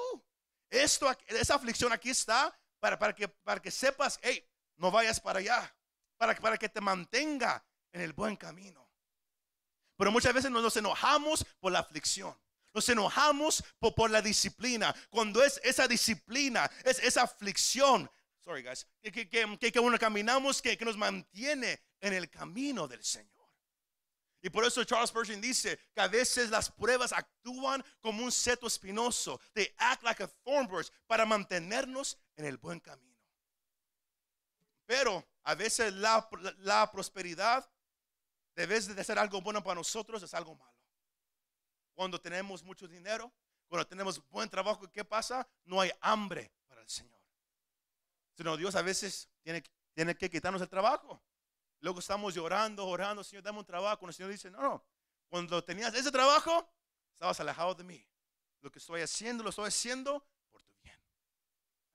[0.73, 4.43] Esto, esa aflicción aquí está para, para, que, para que sepas, hey,
[4.77, 5.75] no vayas para allá.
[6.17, 8.89] Para, para que te mantenga en el buen camino.
[9.97, 12.35] Pero muchas veces nos enojamos por la aflicción.
[12.73, 14.95] Nos enojamos por, por, la disciplina.
[15.09, 18.09] Cuando es esa disciplina, es esa aflicción
[18.43, 22.87] sorry guys, que, que, que, que uno caminamos, que, que nos mantiene en el camino
[22.87, 23.32] del Señor.
[24.45, 28.67] Y por eso Charles Spurgeon dice que a veces las pruebas actúan como un seto
[28.67, 29.39] espinoso.
[29.53, 33.17] They act like a thorn bush para mantenernos en el buen camino.
[34.85, 36.27] Pero a veces la,
[36.57, 37.71] la, prosperidad,
[38.53, 40.77] de vez de ser algo bueno para nosotros, es algo malo.
[41.93, 43.31] Cuando tenemos mucho dinero,
[43.69, 45.47] cuando tenemos buen trabajo, ¿qué pasa?
[45.63, 47.21] No hay hambre para el Señor.
[48.35, 51.23] Sino Dios a veces tiene, tiene que quitarnos el trabajo.
[51.83, 54.07] Luego estamos llorando, orando, Señor, dame un trabajo.
[54.07, 54.85] el Señor dice, no, no,
[55.27, 56.73] cuando tenías ese trabajo,
[57.11, 58.07] estabas alejado de mí.
[58.61, 60.97] Lo que estoy haciendo, lo estoy haciendo por tu bien.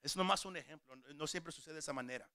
[0.03, 2.29] Es nomás un ejemplo, no siempre sucede de esa manera.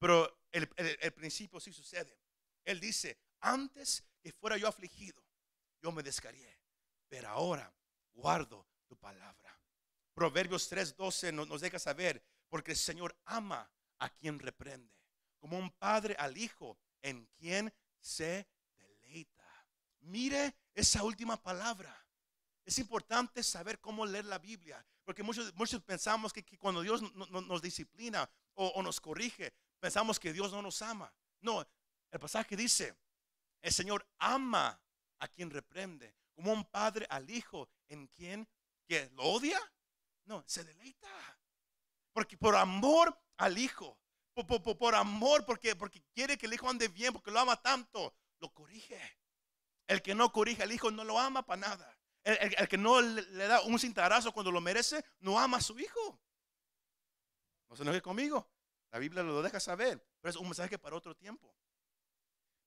[0.00, 0.66] Pero el,
[1.14, 2.18] principio sí sucede.
[2.64, 5.22] Él dice, antes que fuera yo afligido,
[5.80, 6.58] yo me descarrié.
[7.08, 7.72] Pero ahora
[8.14, 9.56] guardo tu palabra.
[10.12, 14.92] Proverbios 3:12 nos deja saber porque el Señor ama a quien reprende,
[15.38, 19.44] como un padre al hijo en quien se deleita.
[20.00, 21.92] mire esa última palabra.
[22.64, 27.26] Es importante saber cómo leer la Biblia, porque muchos, muchos pensamos que, cuando Dios no-
[27.26, 31.12] no- nos disciplina o, o nos corrige, pensamos que Dios no nos ama.
[31.40, 31.66] No,
[32.10, 32.96] el pasaje dice,
[33.62, 34.80] el Señor ama
[35.18, 38.48] a quien reprende, como un padre al hijo en quien
[38.86, 39.60] que lo odia.
[40.24, 41.08] No, se deleita.
[42.12, 43.98] Porque por amor al hijo,
[44.44, 48.52] por, amor, porque, porque quiere que el hijo ande bien, porque lo ama tanto, lo
[48.52, 49.00] corrige.
[49.86, 51.98] El que no corrige al hijo no lo ama para nada.
[52.24, 56.20] El, que no le, da un cintarazo cuando lo merece, no ama a su hijo.
[57.68, 58.50] No se enoje conmigo.
[58.90, 61.54] La Biblia lo deja saber, pero es un mensaje para otro tiempo.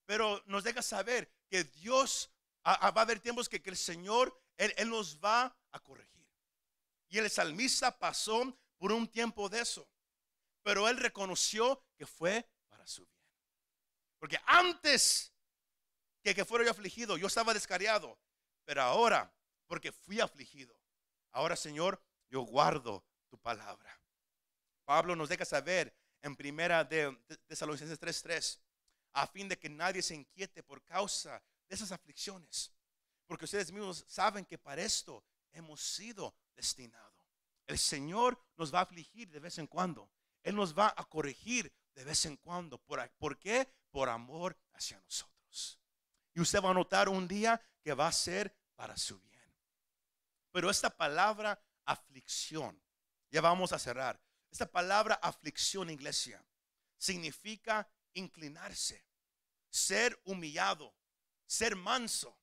[0.05, 2.31] Pero nos deja saber que Dios
[2.63, 5.79] a- a- va a haber tiempos que, que el Señor, él, Él nos va a
[5.79, 6.27] corregir.
[7.09, 9.87] Y el salmista pasó por un tiempo de eso.
[10.69, 13.25] Pero él reconoció que fue para su bien.
[14.19, 15.33] Porque antes
[16.21, 18.19] que, que fuera yo afligido, yo estaba descariado.
[18.65, 19.33] Pero ahora,
[19.65, 20.79] porque fui afligido,
[21.31, 23.99] ahora Señor, yo guardo tu palabra.
[24.85, 28.59] Pablo nos deja saber en primera de Tesalonicenses 3:3,
[29.13, 32.71] a fin de que nadie se inquiete por causa de esas aflicciones,
[33.25, 37.25] porque ustedes mismos saben que para esto hemos sido destinados.
[37.65, 40.11] El Señor nos va a afligir de vez en cuando.
[40.43, 42.77] Él nos va a corregir de vez en cuando.
[42.77, 43.71] ¿Por, por qué?
[43.91, 45.79] Por amor hacia nosotros.
[46.33, 49.29] Y usted va a notar un día que va a ser para su bien.
[50.51, 52.81] Pero esta palabra aflicción,
[53.29, 54.19] ya vamos a cerrar.
[54.51, 56.43] Esta palabra aflicción, iglesia,
[56.97, 59.05] significa inclinarse,
[59.69, 60.95] ser humillado,
[61.45, 62.37] ser manso.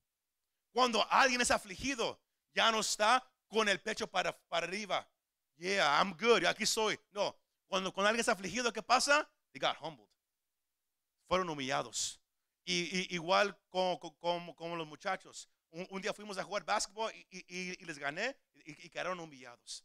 [0.73, 2.21] Cuando alguien es afligido,
[2.55, 5.09] ya no está con el pecho para, para arriba.
[5.57, 7.01] Yeah, I'm good, aquí soy.
[7.13, 7.37] No,
[7.69, 9.29] cuando, cuando alguien es afligido, ¿qué pasa?
[9.53, 10.09] They got humbled.
[11.29, 12.21] Fueron humillados.
[12.65, 15.49] Y, y- igual como, como, como los muchachos.
[15.71, 19.85] Un, un día fuimos a jugar básquetbol y, y- y les gané y, quedaron humillados.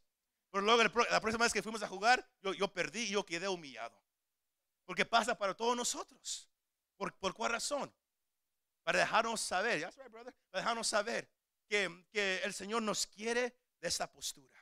[0.52, 3.48] Pero luego la próxima vez que fuimos a jugar, yo, yo perdí y yo quedé
[3.48, 4.00] humillado.
[4.86, 6.50] Porque pasa para todos nosotros.
[6.98, 7.94] ¿Por, por cuál razón?
[8.84, 11.32] Para dejarnos saber, that's right, brother, para dejarnos saber
[11.70, 14.58] que, que el Señor nos quiere de esta postura.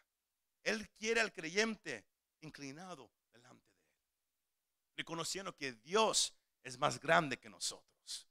[0.63, 2.05] Él quiere al creyente
[2.41, 3.99] inclinado delante de Él,
[4.97, 8.27] reconociendo que Dios es más grande que nosotros.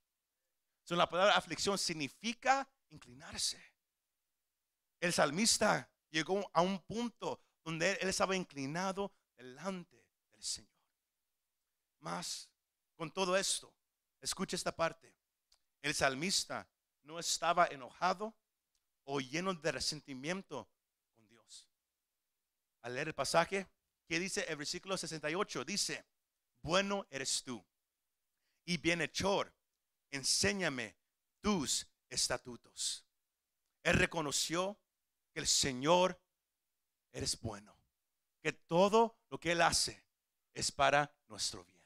[0.84, 3.62] So, la palabra aflicción significa inclinarse.
[5.00, 10.72] El salmista llegó a un punto donde él, estaba inclinado delante del Señor.
[12.00, 12.50] Más
[12.96, 13.74] con todo esto,
[14.20, 15.14] escucha esta parte.
[15.82, 16.66] El salmista
[17.02, 18.34] no estaba enojado
[19.04, 20.68] o lleno de resentimiento
[21.12, 21.68] con Dios.
[22.82, 23.68] Al leer el pasaje,
[24.08, 25.64] ¿qué dice el versículo 68?
[25.64, 26.04] Dice,
[26.62, 27.64] bueno eres tú
[28.64, 29.54] y bienhechor,
[30.10, 30.96] enséñame
[31.40, 33.04] tus estatutos.
[33.82, 34.78] Él reconoció
[35.32, 36.20] que el Señor
[37.12, 37.78] eres bueno,
[38.40, 40.04] que todo lo que Él hace
[40.54, 41.82] es para nuestro bien.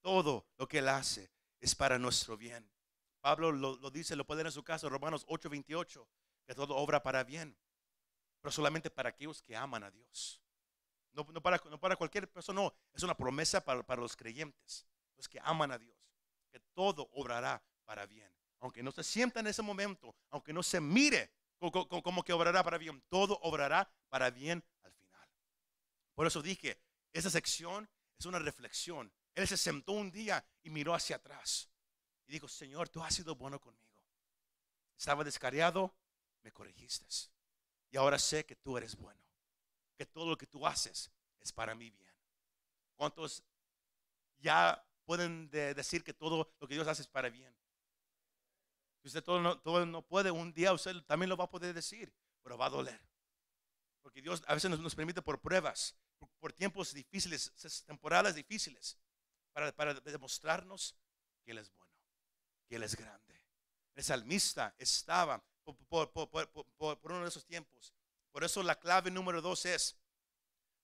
[0.00, 1.30] Todo lo que Él hace
[1.60, 2.70] es para nuestro bien.
[3.20, 6.06] Pablo lo, dice, lo puede en su caso, Romanos 8:28,
[6.46, 7.58] que todo obra para bien,
[8.40, 10.40] pero solamente para aquellos que aman a Dios.
[11.24, 15.28] No, para, no para cualquier persona, no, es una promesa para, para los creyentes, los
[15.28, 15.96] que aman a Dios,
[16.52, 18.30] que todo obrará para bien.
[18.60, 22.22] Aunque no se sienta en ese momento, aunque no se mire co- co- co- como
[22.22, 25.28] que obrará para bien, todo obrará para bien al final.
[26.14, 26.80] Por eso dije,
[27.12, 29.12] esa sección es una reflexión.
[29.34, 31.70] Él se sentó un día y miró hacia atrás
[32.26, 34.02] y dijo, Señor, tú has sido bueno conmigo.
[34.98, 35.94] Estaba descariado,
[36.42, 37.06] me corregiste.
[37.90, 39.20] Y ahora sé que tú eres bueno,
[39.96, 42.14] que todo lo que tú haces es para mi bien.
[42.96, 43.42] ¿Cuántos
[44.38, 47.54] ya pueden de- decir que todo lo que Dios hace es para bien?
[49.02, 52.12] Usted todo no, todo no puede, un día usted también lo va a poder decir,
[52.42, 53.00] pero va a doler.
[54.02, 55.96] Porque Dios a veces nos, permite por pruebas,
[56.40, 57.52] por, tiempos difíciles,
[57.86, 58.98] temporadas difíciles,
[59.52, 60.96] para, para demostrarnos
[61.44, 61.92] que Él es bueno,
[62.68, 63.40] que Él es grande.
[63.94, 65.42] El salmista estaba
[65.88, 67.95] por- por uno de esos tiempos.
[68.36, 69.96] Por eso la clave número dos es,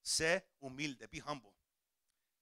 [0.00, 1.52] sé humilde, be humble.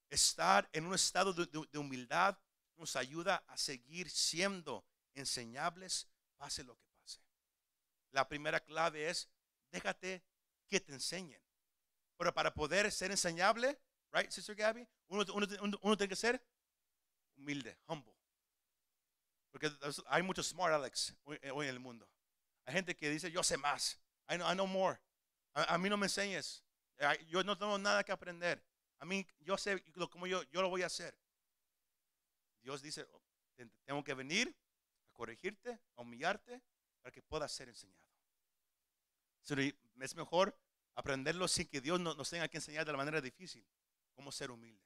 [0.09, 2.39] Estar en un estado de, de- de humildad
[2.77, 6.07] nos ayuda a seguir siendo enseñables,
[6.37, 7.19] pase lo que pase.
[8.13, 9.29] La primera clave es,
[9.73, 10.23] déjate
[10.69, 11.43] que te enseñen.
[12.17, 13.81] Pero para poder ser enseñable,
[14.13, 16.41] right, Sister Gabby, uno, uno- uno- uno tiene que ser
[17.37, 18.15] humilde, humble.
[19.51, 19.73] Porque
[20.07, 22.09] hay muchos smart Alex hoy, eh, hoy en el mundo.
[22.65, 23.99] Hay gente que dice, yo sé más.
[24.31, 24.99] I know, I know more.
[25.55, 26.63] A, a mí no me enseñes.
[27.27, 28.63] Yo no tengo nada que aprender.
[28.99, 31.17] A mí, yo sé como yo, yo lo voy a hacer.
[32.63, 33.23] Dios dice, "Oh,
[33.57, 34.55] te- tengo que venir
[35.09, 36.63] a corregirte, a humillarte,
[37.03, 38.07] para que puedas ser enseñado.
[40.01, 40.57] Es mejor
[40.95, 43.67] aprenderlo sin que Dios nos tenga que enseñar de la manera difícil,
[44.15, 44.85] cómo ser humilde.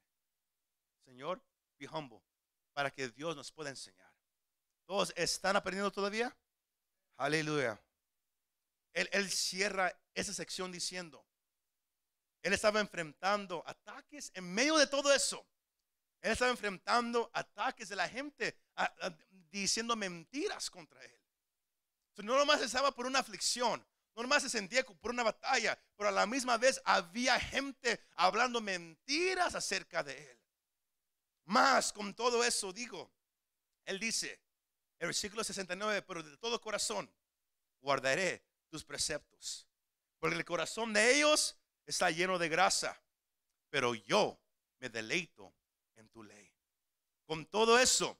[1.05, 1.43] Señor,
[1.79, 2.23] be humble,
[2.73, 4.13] para que Dios nos pueda enseñar.
[4.87, 6.35] ¿Todos están aprendiendo todavía?
[7.17, 7.81] Aleluya.
[8.95, 11.27] Él, cierra esa sección diciendo,
[12.43, 15.45] él estaba enfrentando ataques en medio de todo eso.
[16.21, 18.57] Él estaba enfrentando ataques de la gente
[19.51, 21.21] diciendo mentiras contra él.
[22.23, 23.85] no nomás estaba por una aflicción,
[24.15, 28.61] no nomás se sentía por una batalla, pero a la misma vez había gente hablando
[28.61, 30.41] mentiras acerca de él.
[31.47, 33.13] Más con todo eso digo,
[33.85, 34.41] él dice,
[34.99, 37.13] el versículo 69, pero de todo corazón
[37.81, 38.43] guardaré
[38.75, 39.69] tus preceptos,
[40.19, 41.57] porque el corazón de ellos
[41.87, 43.01] está lleno de grasa,
[43.71, 44.37] pero yo
[44.81, 45.55] me deleito
[45.95, 46.53] en tu ley.
[47.25, 48.19] Con todo eso,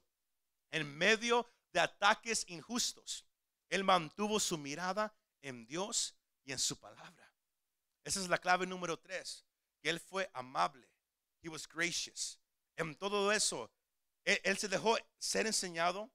[0.71, 3.25] en medio de ataques injustos,
[3.67, 7.35] él mantuvo su mirada en Dios y en su palabra.
[8.05, 9.43] Esa es la clave número tres,
[9.81, 10.87] que él fue amable.
[11.41, 12.39] He was gracious.
[12.77, 13.69] En todo eso,
[14.23, 16.09] él, él se dejó ser enseñado.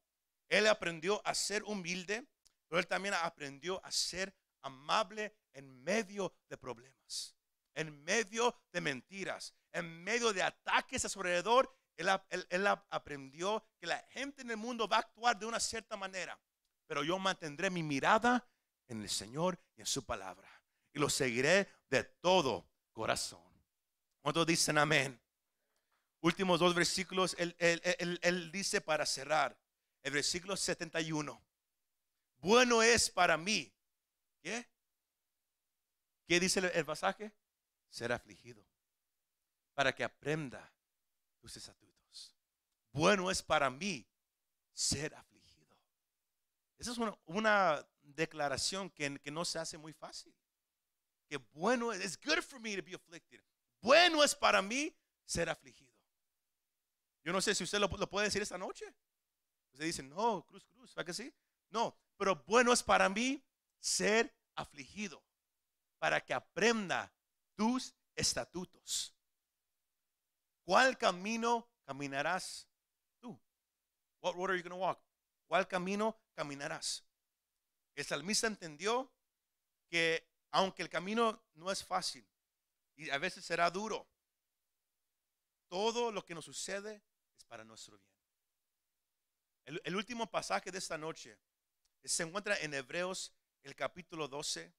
[0.48, 2.26] Él aprendió a ser humilde,
[2.70, 7.36] pero él también aprendió a ser amable en medio de problemas,
[7.74, 13.98] en medio de mentiras, en medio de ataques a su alrededor, él, aprendió que la
[14.10, 16.40] gente en el mundo va a actuar de una cierta manera,
[16.86, 18.48] pero yo mantendré mi mirada
[18.86, 20.48] en el Señor y en su palabra.
[20.92, 23.42] Y lo seguiré de todo corazón.
[24.20, 25.20] ¿Cuántos dicen amén?
[26.20, 29.58] Últimos dos versículos, él, él, dice para cerrar,
[30.02, 31.42] el versículo 71.
[32.40, 33.72] Bueno es para mí.
[34.42, 34.68] ¿Qué?
[36.26, 37.32] ¿Qué dice el pasaje?
[37.88, 38.64] Ser afligido
[39.74, 40.72] para que aprenda
[41.40, 42.34] tus estatutos.
[42.92, 44.06] Bueno es para mí
[44.72, 45.76] ser afligido.
[46.78, 50.34] Esa es una, declaración que, no se hace muy fácil.
[51.28, 53.42] Que bueno es, it's good for me to be afflicted.
[53.80, 55.96] Bueno es para mí ser afligido.
[57.24, 58.84] Yo no sé si usted lo, puede decir esta noche.
[59.72, 61.32] Usted dice, no, cruz, cruz, ¿para que sí?
[61.70, 63.42] No, pero bueno es para mí
[63.78, 65.24] ser afligido,
[65.98, 67.10] para que aprenda
[67.56, 69.16] tus estatutos.
[70.62, 72.68] ¿Cuál camino caminarás
[73.20, 73.40] tú?
[74.20, 75.00] What road are you going to walk?
[75.46, 77.06] ¿Cuál camino caminarás?
[77.94, 79.10] El salmista entendió
[79.88, 82.28] que aunque el camino no es fácil
[82.96, 84.06] y a veces será duro,
[85.68, 87.02] todo lo que nos sucede
[87.38, 88.12] es para nuestro bien.
[89.64, 91.40] El, el último pasaje de esta noche
[92.04, 93.32] se encuentra en Hebreos,
[93.62, 94.72] el capítulo 12,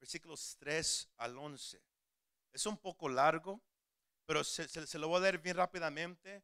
[0.00, 1.82] versículos 3 al 11.
[2.52, 3.62] Es un poco largo,
[4.26, 6.42] pero se, lo voy a dar bien rápidamente.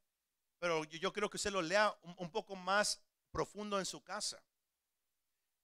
[0.58, 3.00] Pero yo, creo que usted lo lea un, poco más
[3.30, 4.42] profundo en su casa.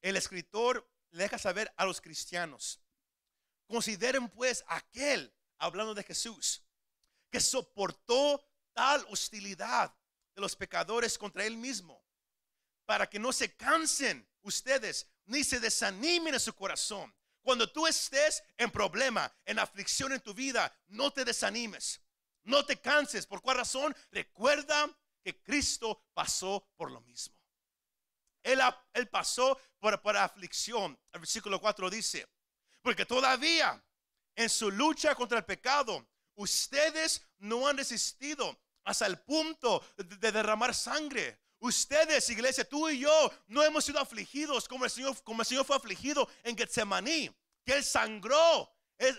[0.00, 2.80] El escritor le deja saber a los cristianos,
[3.66, 6.62] consideren pues aquel, hablando de Jesús,
[7.30, 9.94] que soportó tal hostilidad
[10.34, 12.04] de los pecadores contra él mismo,
[12.84, 17.14] para que no se cansen ustedes ni se desanimen en su corazón.
[17.42, 22.01] Cuando tú estés en problema, en aflicción en tu vida, no te desanimes.
[22.45, 23.26] No te canses.
[23.26, 23.95] ¿Por cuál razón?
[24.11, 24.88] Recuerda
[25.22, 27.34] que Cristo pasó por lo mismo.
[28.42, 28.61] Él,
[29.11, 30.99] pasó por, por aflicción.
[31.12, 32.26] El versículo 4 dice,
[32.82, 33.82] porque todavía
[34.36, 40.74] en su lucha contra el pecado, ustedes no han resistido hasta el punto de, derramar
[40.74, 41.40] sangre.
[41.64, 45.64] Ustedes, iglesia, tú y yo, no hemos sido afligidos como el Señor, como el Señor
[45.64, 47.34] fue afligido en Getsemaní,
[47.64, 48.70] que Él sangró,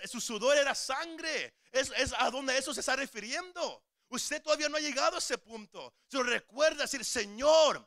[0.05, 1.55] su sudor era sangre.
[1.71, 3.83] Es, a donde eso se está refiriendo.
[4.09, 5.91] Usted todavía no ha llegado a ese punto.
[6.07, 7.83] Se recuerda decir, Señor,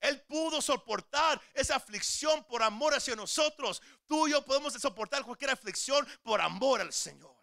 [0.00, 3.82] Él pudo soportar esa aflicción por amor hacia nosotros.
[4.06, 7.36] Tú y yo podemos soportar cualquier aflicción por amor al Señor.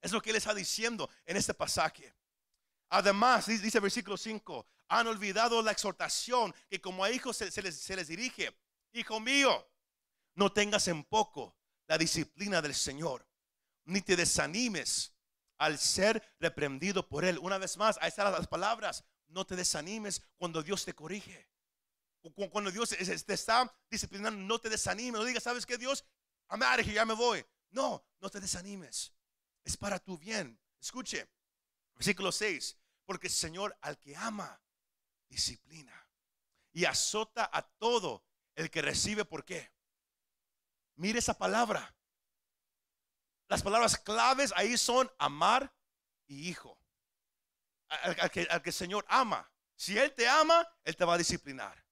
[0.00, 2.14] Es lo que Él está diciendo en este pasaje.
[2.94, 8.08] Además, dice el versículo 5, han olvidado la exhortación que como a hijos se, les,
[8.08, 8.54] dirige.
[8.92, 9.66] Hijo mío,
[10.34, 13.26] no tengas en poco la disciplina del Señor
[13.86, 15.14] ni te desanimes
[15.56, 17.38] al ser reprendido por Él.
[17.38, 19.02] Una vez más, ahí están las palabras.
[19.28, 21.48] No te desanimes cuando Dios te corrige.
[22.50, 25.18] Cuando Dios te está disciplinando, no te desanimes.
[25.18, 26.04] No digas, ¿sabes qué, Dios?
[26.50, 27.42] I'm out ya me voy.
[27.70, 29.14] No, no te desanimes.
[29.64, 30.60] Es para tu bien.
[30.78, 31.26] Escuche,
[31.94, 32.76] versículo 6.
[33.04, 34.60] Porque el Señor al que ama,
[35.28, 36.08] disciplina.
[36.72, 38.24] Y azota a todo
[38.54, 39.24] el que recibe.
[39.24, 39.72] ¿Por qué?
[40.96, 41.94] Mire esa palabra.
[43.48, 45.74] Las palabras claves ahí son amar
[46.26, 46.78] y hijo.
[47.88, 49.50] Al, que, el Señor ama.
[49.76, 51.84] Si Él te ama, Él te va a disciplinar.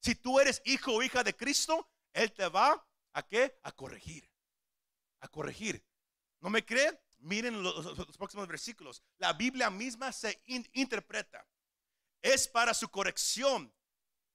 [0.00, 3.58] Si tú eres hijo o hija de Cristo, Él te va a qué?
[3.62, 4.30] A corregir.
[5.20, 5.84] A corregir.
[6.40, 6.98] ¿No me cree?
[7.22, 9.02] Miren los, próximos versículos.
[9.18, 11.46] La Biblia misma se in- interpreta.
[12.20, 13.72] Es para su corrección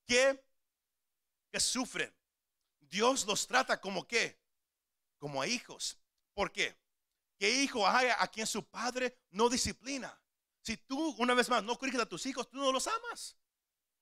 [0.05, 0.43] que,
[1.51, 2.13] que sufren.
[2.79, 4.39] Dios los trata como qué?
[5.17, 5.99] Como a hijos.
[6.33, 6.77] ¿Por qué?
[7.37, 10.19] ¿Qué hijo hay a quien su padre no disciplina?
[10.61, 13.37] Si tú, una vez más, no corriges a tus hijos, tú no los amas.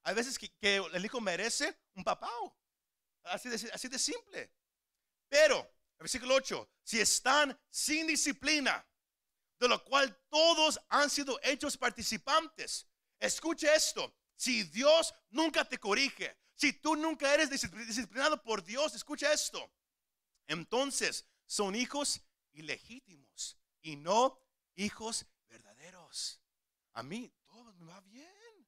[0.04, 2.32] Hay veces que, el hijo merece un papá.
[3.24, 4.52] Así de, simple.
[5.30, 8.86] Pero, versículo 8, si están sin disciplina,
[9.60, 12.88] de lo cual todos han sido hechos participantes.
[13.20, 18.93] Escuche esto, si Dios nunca te corrige, si tú nunca eres discipli- disciplinado por Dios,
[18.96, 19.72] escucha esto.
[20.48, 22.22] Entonces son hijos
[22.54, 24.39] ilegítimos y no
[24.76, 26.41] hijos verdaderos.
[26.93, 28.68] A mí todo me va bien.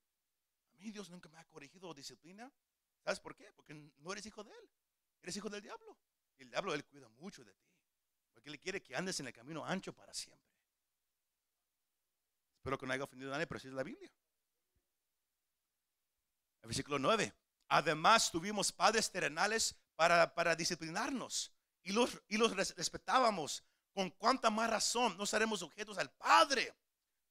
[0.74, 2.52] A mí Dios nunca me ha corregido o disciplina.
[3.04, 3.52] ¿Sabes por qué?
[3.54, 4.70] Porque no eres hijo de Él.
[5.22, 5.98] Eres hijo del diablo.
[6.38, 7.68] El diablo, Él cuida mucho de ti.
[8.34, 10.46] Porque Él quiere que andes en el camino ancho para siempre.
[12.58, 14.12] Espero que no haya ofendido a nadie, pero es la Biblia.
[16.62, 17.34] El versículo 9.
[17.70, 21.52] Además tuvimos padres terrenales para, para disciplinarnos
[21.84, 23.64] y los, y los res- respetábamos.
[23.94, 26.76] Con cuánta más razón no seremos objetos al Padre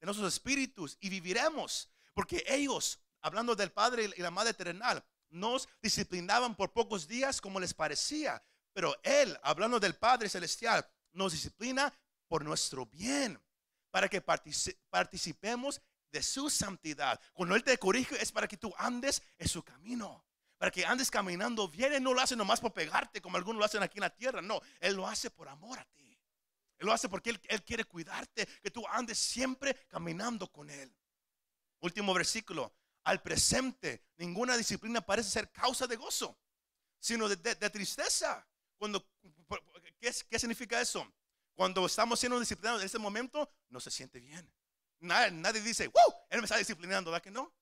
[0.01, 1.89] de nuestros espíritus y viviremos.
[2.13, 7.61] Porque ellos, hablando del Padre y la Madre terrenal, nos disciplinaban por pocos días como
[7.61, 8.43] les parecía.
[8.77, 11.91] Pero Él, hablando del Padre celestial, nos disciplina
[12.29, 13.43] por nuestro bien,
[13.91, 15.81] para que partici- participemos
[16.13, 17.19] de su santidad.
[17.33, 20.27] Cuando Él te corrige es para que tú andes en su camino.
[20.59, 21.95] Para que andes caminando bien.
[21.95, 24.43] Él no lo hace nomás por pegarte como algunos lo hacen aquí en la tierra.
[24.43, 26.21] No, Él lo hace por amor a ti.
[26.77, 30.95] Él lo hace porque Él, quiere cuidarte, que tú andes siempre caminando con Él.
[31.81, 32.75] Último versículo.
[33.05, 36.39] Al presente, ninguna disciplina parece ser causa de gozo,
[36.99, 38.47] sino de tristeza.
[38.79, 39.07] Cuando,
[40.01, 41.07] ¿qué, qué significa eso?
[41.55, 44.51] Cuando estamos siendo disciplinados en ese momento, no se siente bien.
[45.01, 46.15] Nadie, dice, ¡Wow!
[46.31, 47.53] Él me está disciplinando, ¿verdad que no?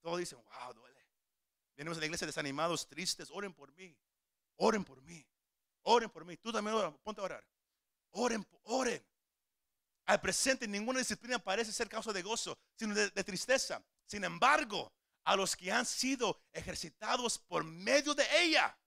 [0.00, 1.06] Todos dicen, wow, duele.
[1.76, 3.96] Venimos a la iglesia desanimados, tristes, oren por mí,
[4.56, 5.26] oren por mí,
[5.82, 6.36] oren por mí.
[6.36, 7.44] Tú también ponte a orar.
[8.10, 9.02] Oren, oren.
[10.06, 13.82] Al presente ninguna disciplina parece ser causa de gozo, sino de tristeza.
[14.06, 14.92] Sin embargo,
[15.24, 18.78] a los que han sido ejercitados por medio de ella,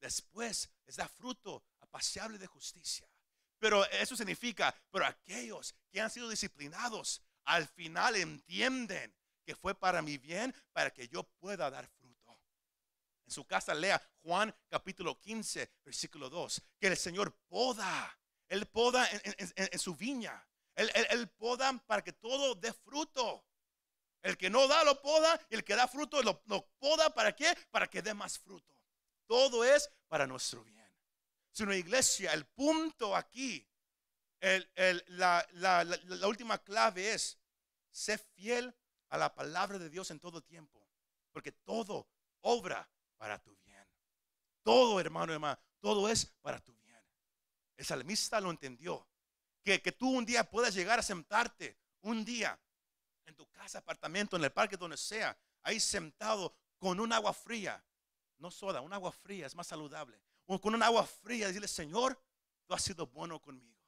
[0.00, 3.08] después les da fruto apaciable de justicia.
[3.58, 9.14] Pero eso significa, pero aquellos que han sido disciplinados, al final entienden
[9.44, 12.38] que fue para mi bien, para que yo pueda dar fruto.
[13.26, 18.18] En su casa lea Juan capítulo 15, versículo 2, que el Señor poda,
[18.48, 23.46] Él poda en, su viña, él, poda para que todo dé fruto.
[24.22, 26.42] El que no da lo poda y el que da fruto lo
[26.78, 27.54] poda para qué?
[27.70, 28.74] Para que dé más fruto.
[29.26, 30.73] Todo es para nuestro bien.
[31.54, 33.64] Si una iglesia, el punto aquí,
[34.40, 37.38] el- el- la, la- la- última clave es
[37.92, 38.74] ser fiel
[39.10, 40.84] a la palabra de Dios en todo tiempo.
[41.30, 42.08] Porque todo
[42.40, 43.86] obra para tu bien.
[44.64, 47.00] Todo, hermano, hermano, todo es para tu bien.
[47.76, 49.06] El salmista lo entendió.
[49.62, 52.60] Que, que tú un día puedas llegar a sentarte, un día,
[53.26, 57.82] en tu casa, apartamento, en el parque, donde sea, ahí sentado con un agua fría.
[58.38, 60.20] No soda, un agua fría es más saludable.
[60.46, 62.20] Con un agua fría, decirle, Señor,
[62.66, 63.78] tú has sido bueno conmigo.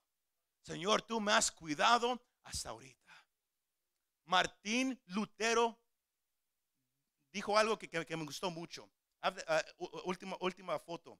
[0.62, 3.12] Señor, tú me has cuidado hasta ahorita.
[4.24, 5.78] Martín Lutero
[7.30, 8.90] dijo algo que, que- me gustó mucho.
[9.22, 9.34] Ah,
[9.78, 11.18] u- última, última foto.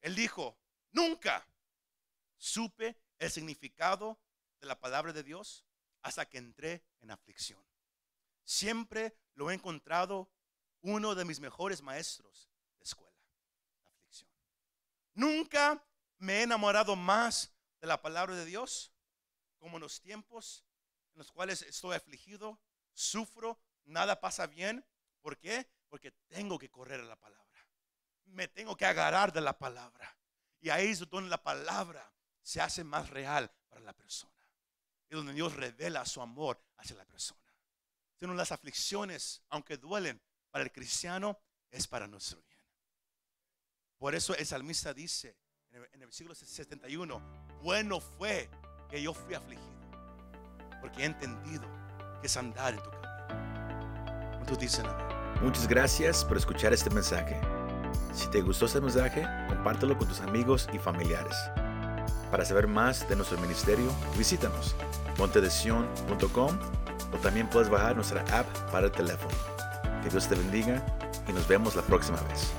[0.00, 0.58] Él dijo,
[0.92, 1.46] nunca
[2.36, 4.18] supe el significado
[4.60, 5.64] de la palabra de Dios
[6.02, 7.64] hasta que entré en aflicción.
[8.44, 10.30] Siempre lo he encontrado
[10.82, 13.16] uno de mis mejores maestros de escuela,
[13.84, 14.30] la aflicción.
[15.14, 15.82] Nunca
[16.18, 18.92] me he enamorado más de la palabra de Dios
[19.58, 20.64] como en los tiempos
[21.14, 22.60] en los cuales estoy afligido,
[22.92, 24.84] sufro, nada pasa bien.
[25.20, 25.70] ¿Por qué?
[25.88, 27.44] Porque tengo que correr a la palabra.
[28.24, 30.16] Me tengo que agarrar de la palabra.
[30.60, 32.12] Y ahí es donde la palabra
[32.42, 34.32] se hace más real para la persona.
[35.08, 37.40] Y donde Dios revela su amor hacia la persona.
[38.18, 41.38] Sino las aflicciones, aunque duelen para el cristiano,
[41.70, 42.53] es para nuestro bien.
[44.04, 45.34] Por eso el salmista dice
[45.70, 47.22] en el, en el versículo 71,
[47.62, 48.50] bueno fue
[48.90, 49.64] que yo fui afligido,
[50.82, 51.64] porque he entendido
[52.20, 54.30] que es andar en tu camino.
[54.34, 55.06] ¿Cuántos dicen amén?
[55.40, 57.40] Muchas gracias por escuchar este mensaje.
[58.12, 61.34] Si te gustó este mensaje, compártelo con tus amigos y familiares.
[62.30, 64.76] Para saber más de nuestro ministerio, visítanos
[65.16, 66.58] montedesion.com
[67.10, 69.34] o también puedes bajar nuestra app para el teléfono.
[70.02, 70.84] Que Dios te bendiga
[71.26, 72.52] y nos vemos la próxima vez.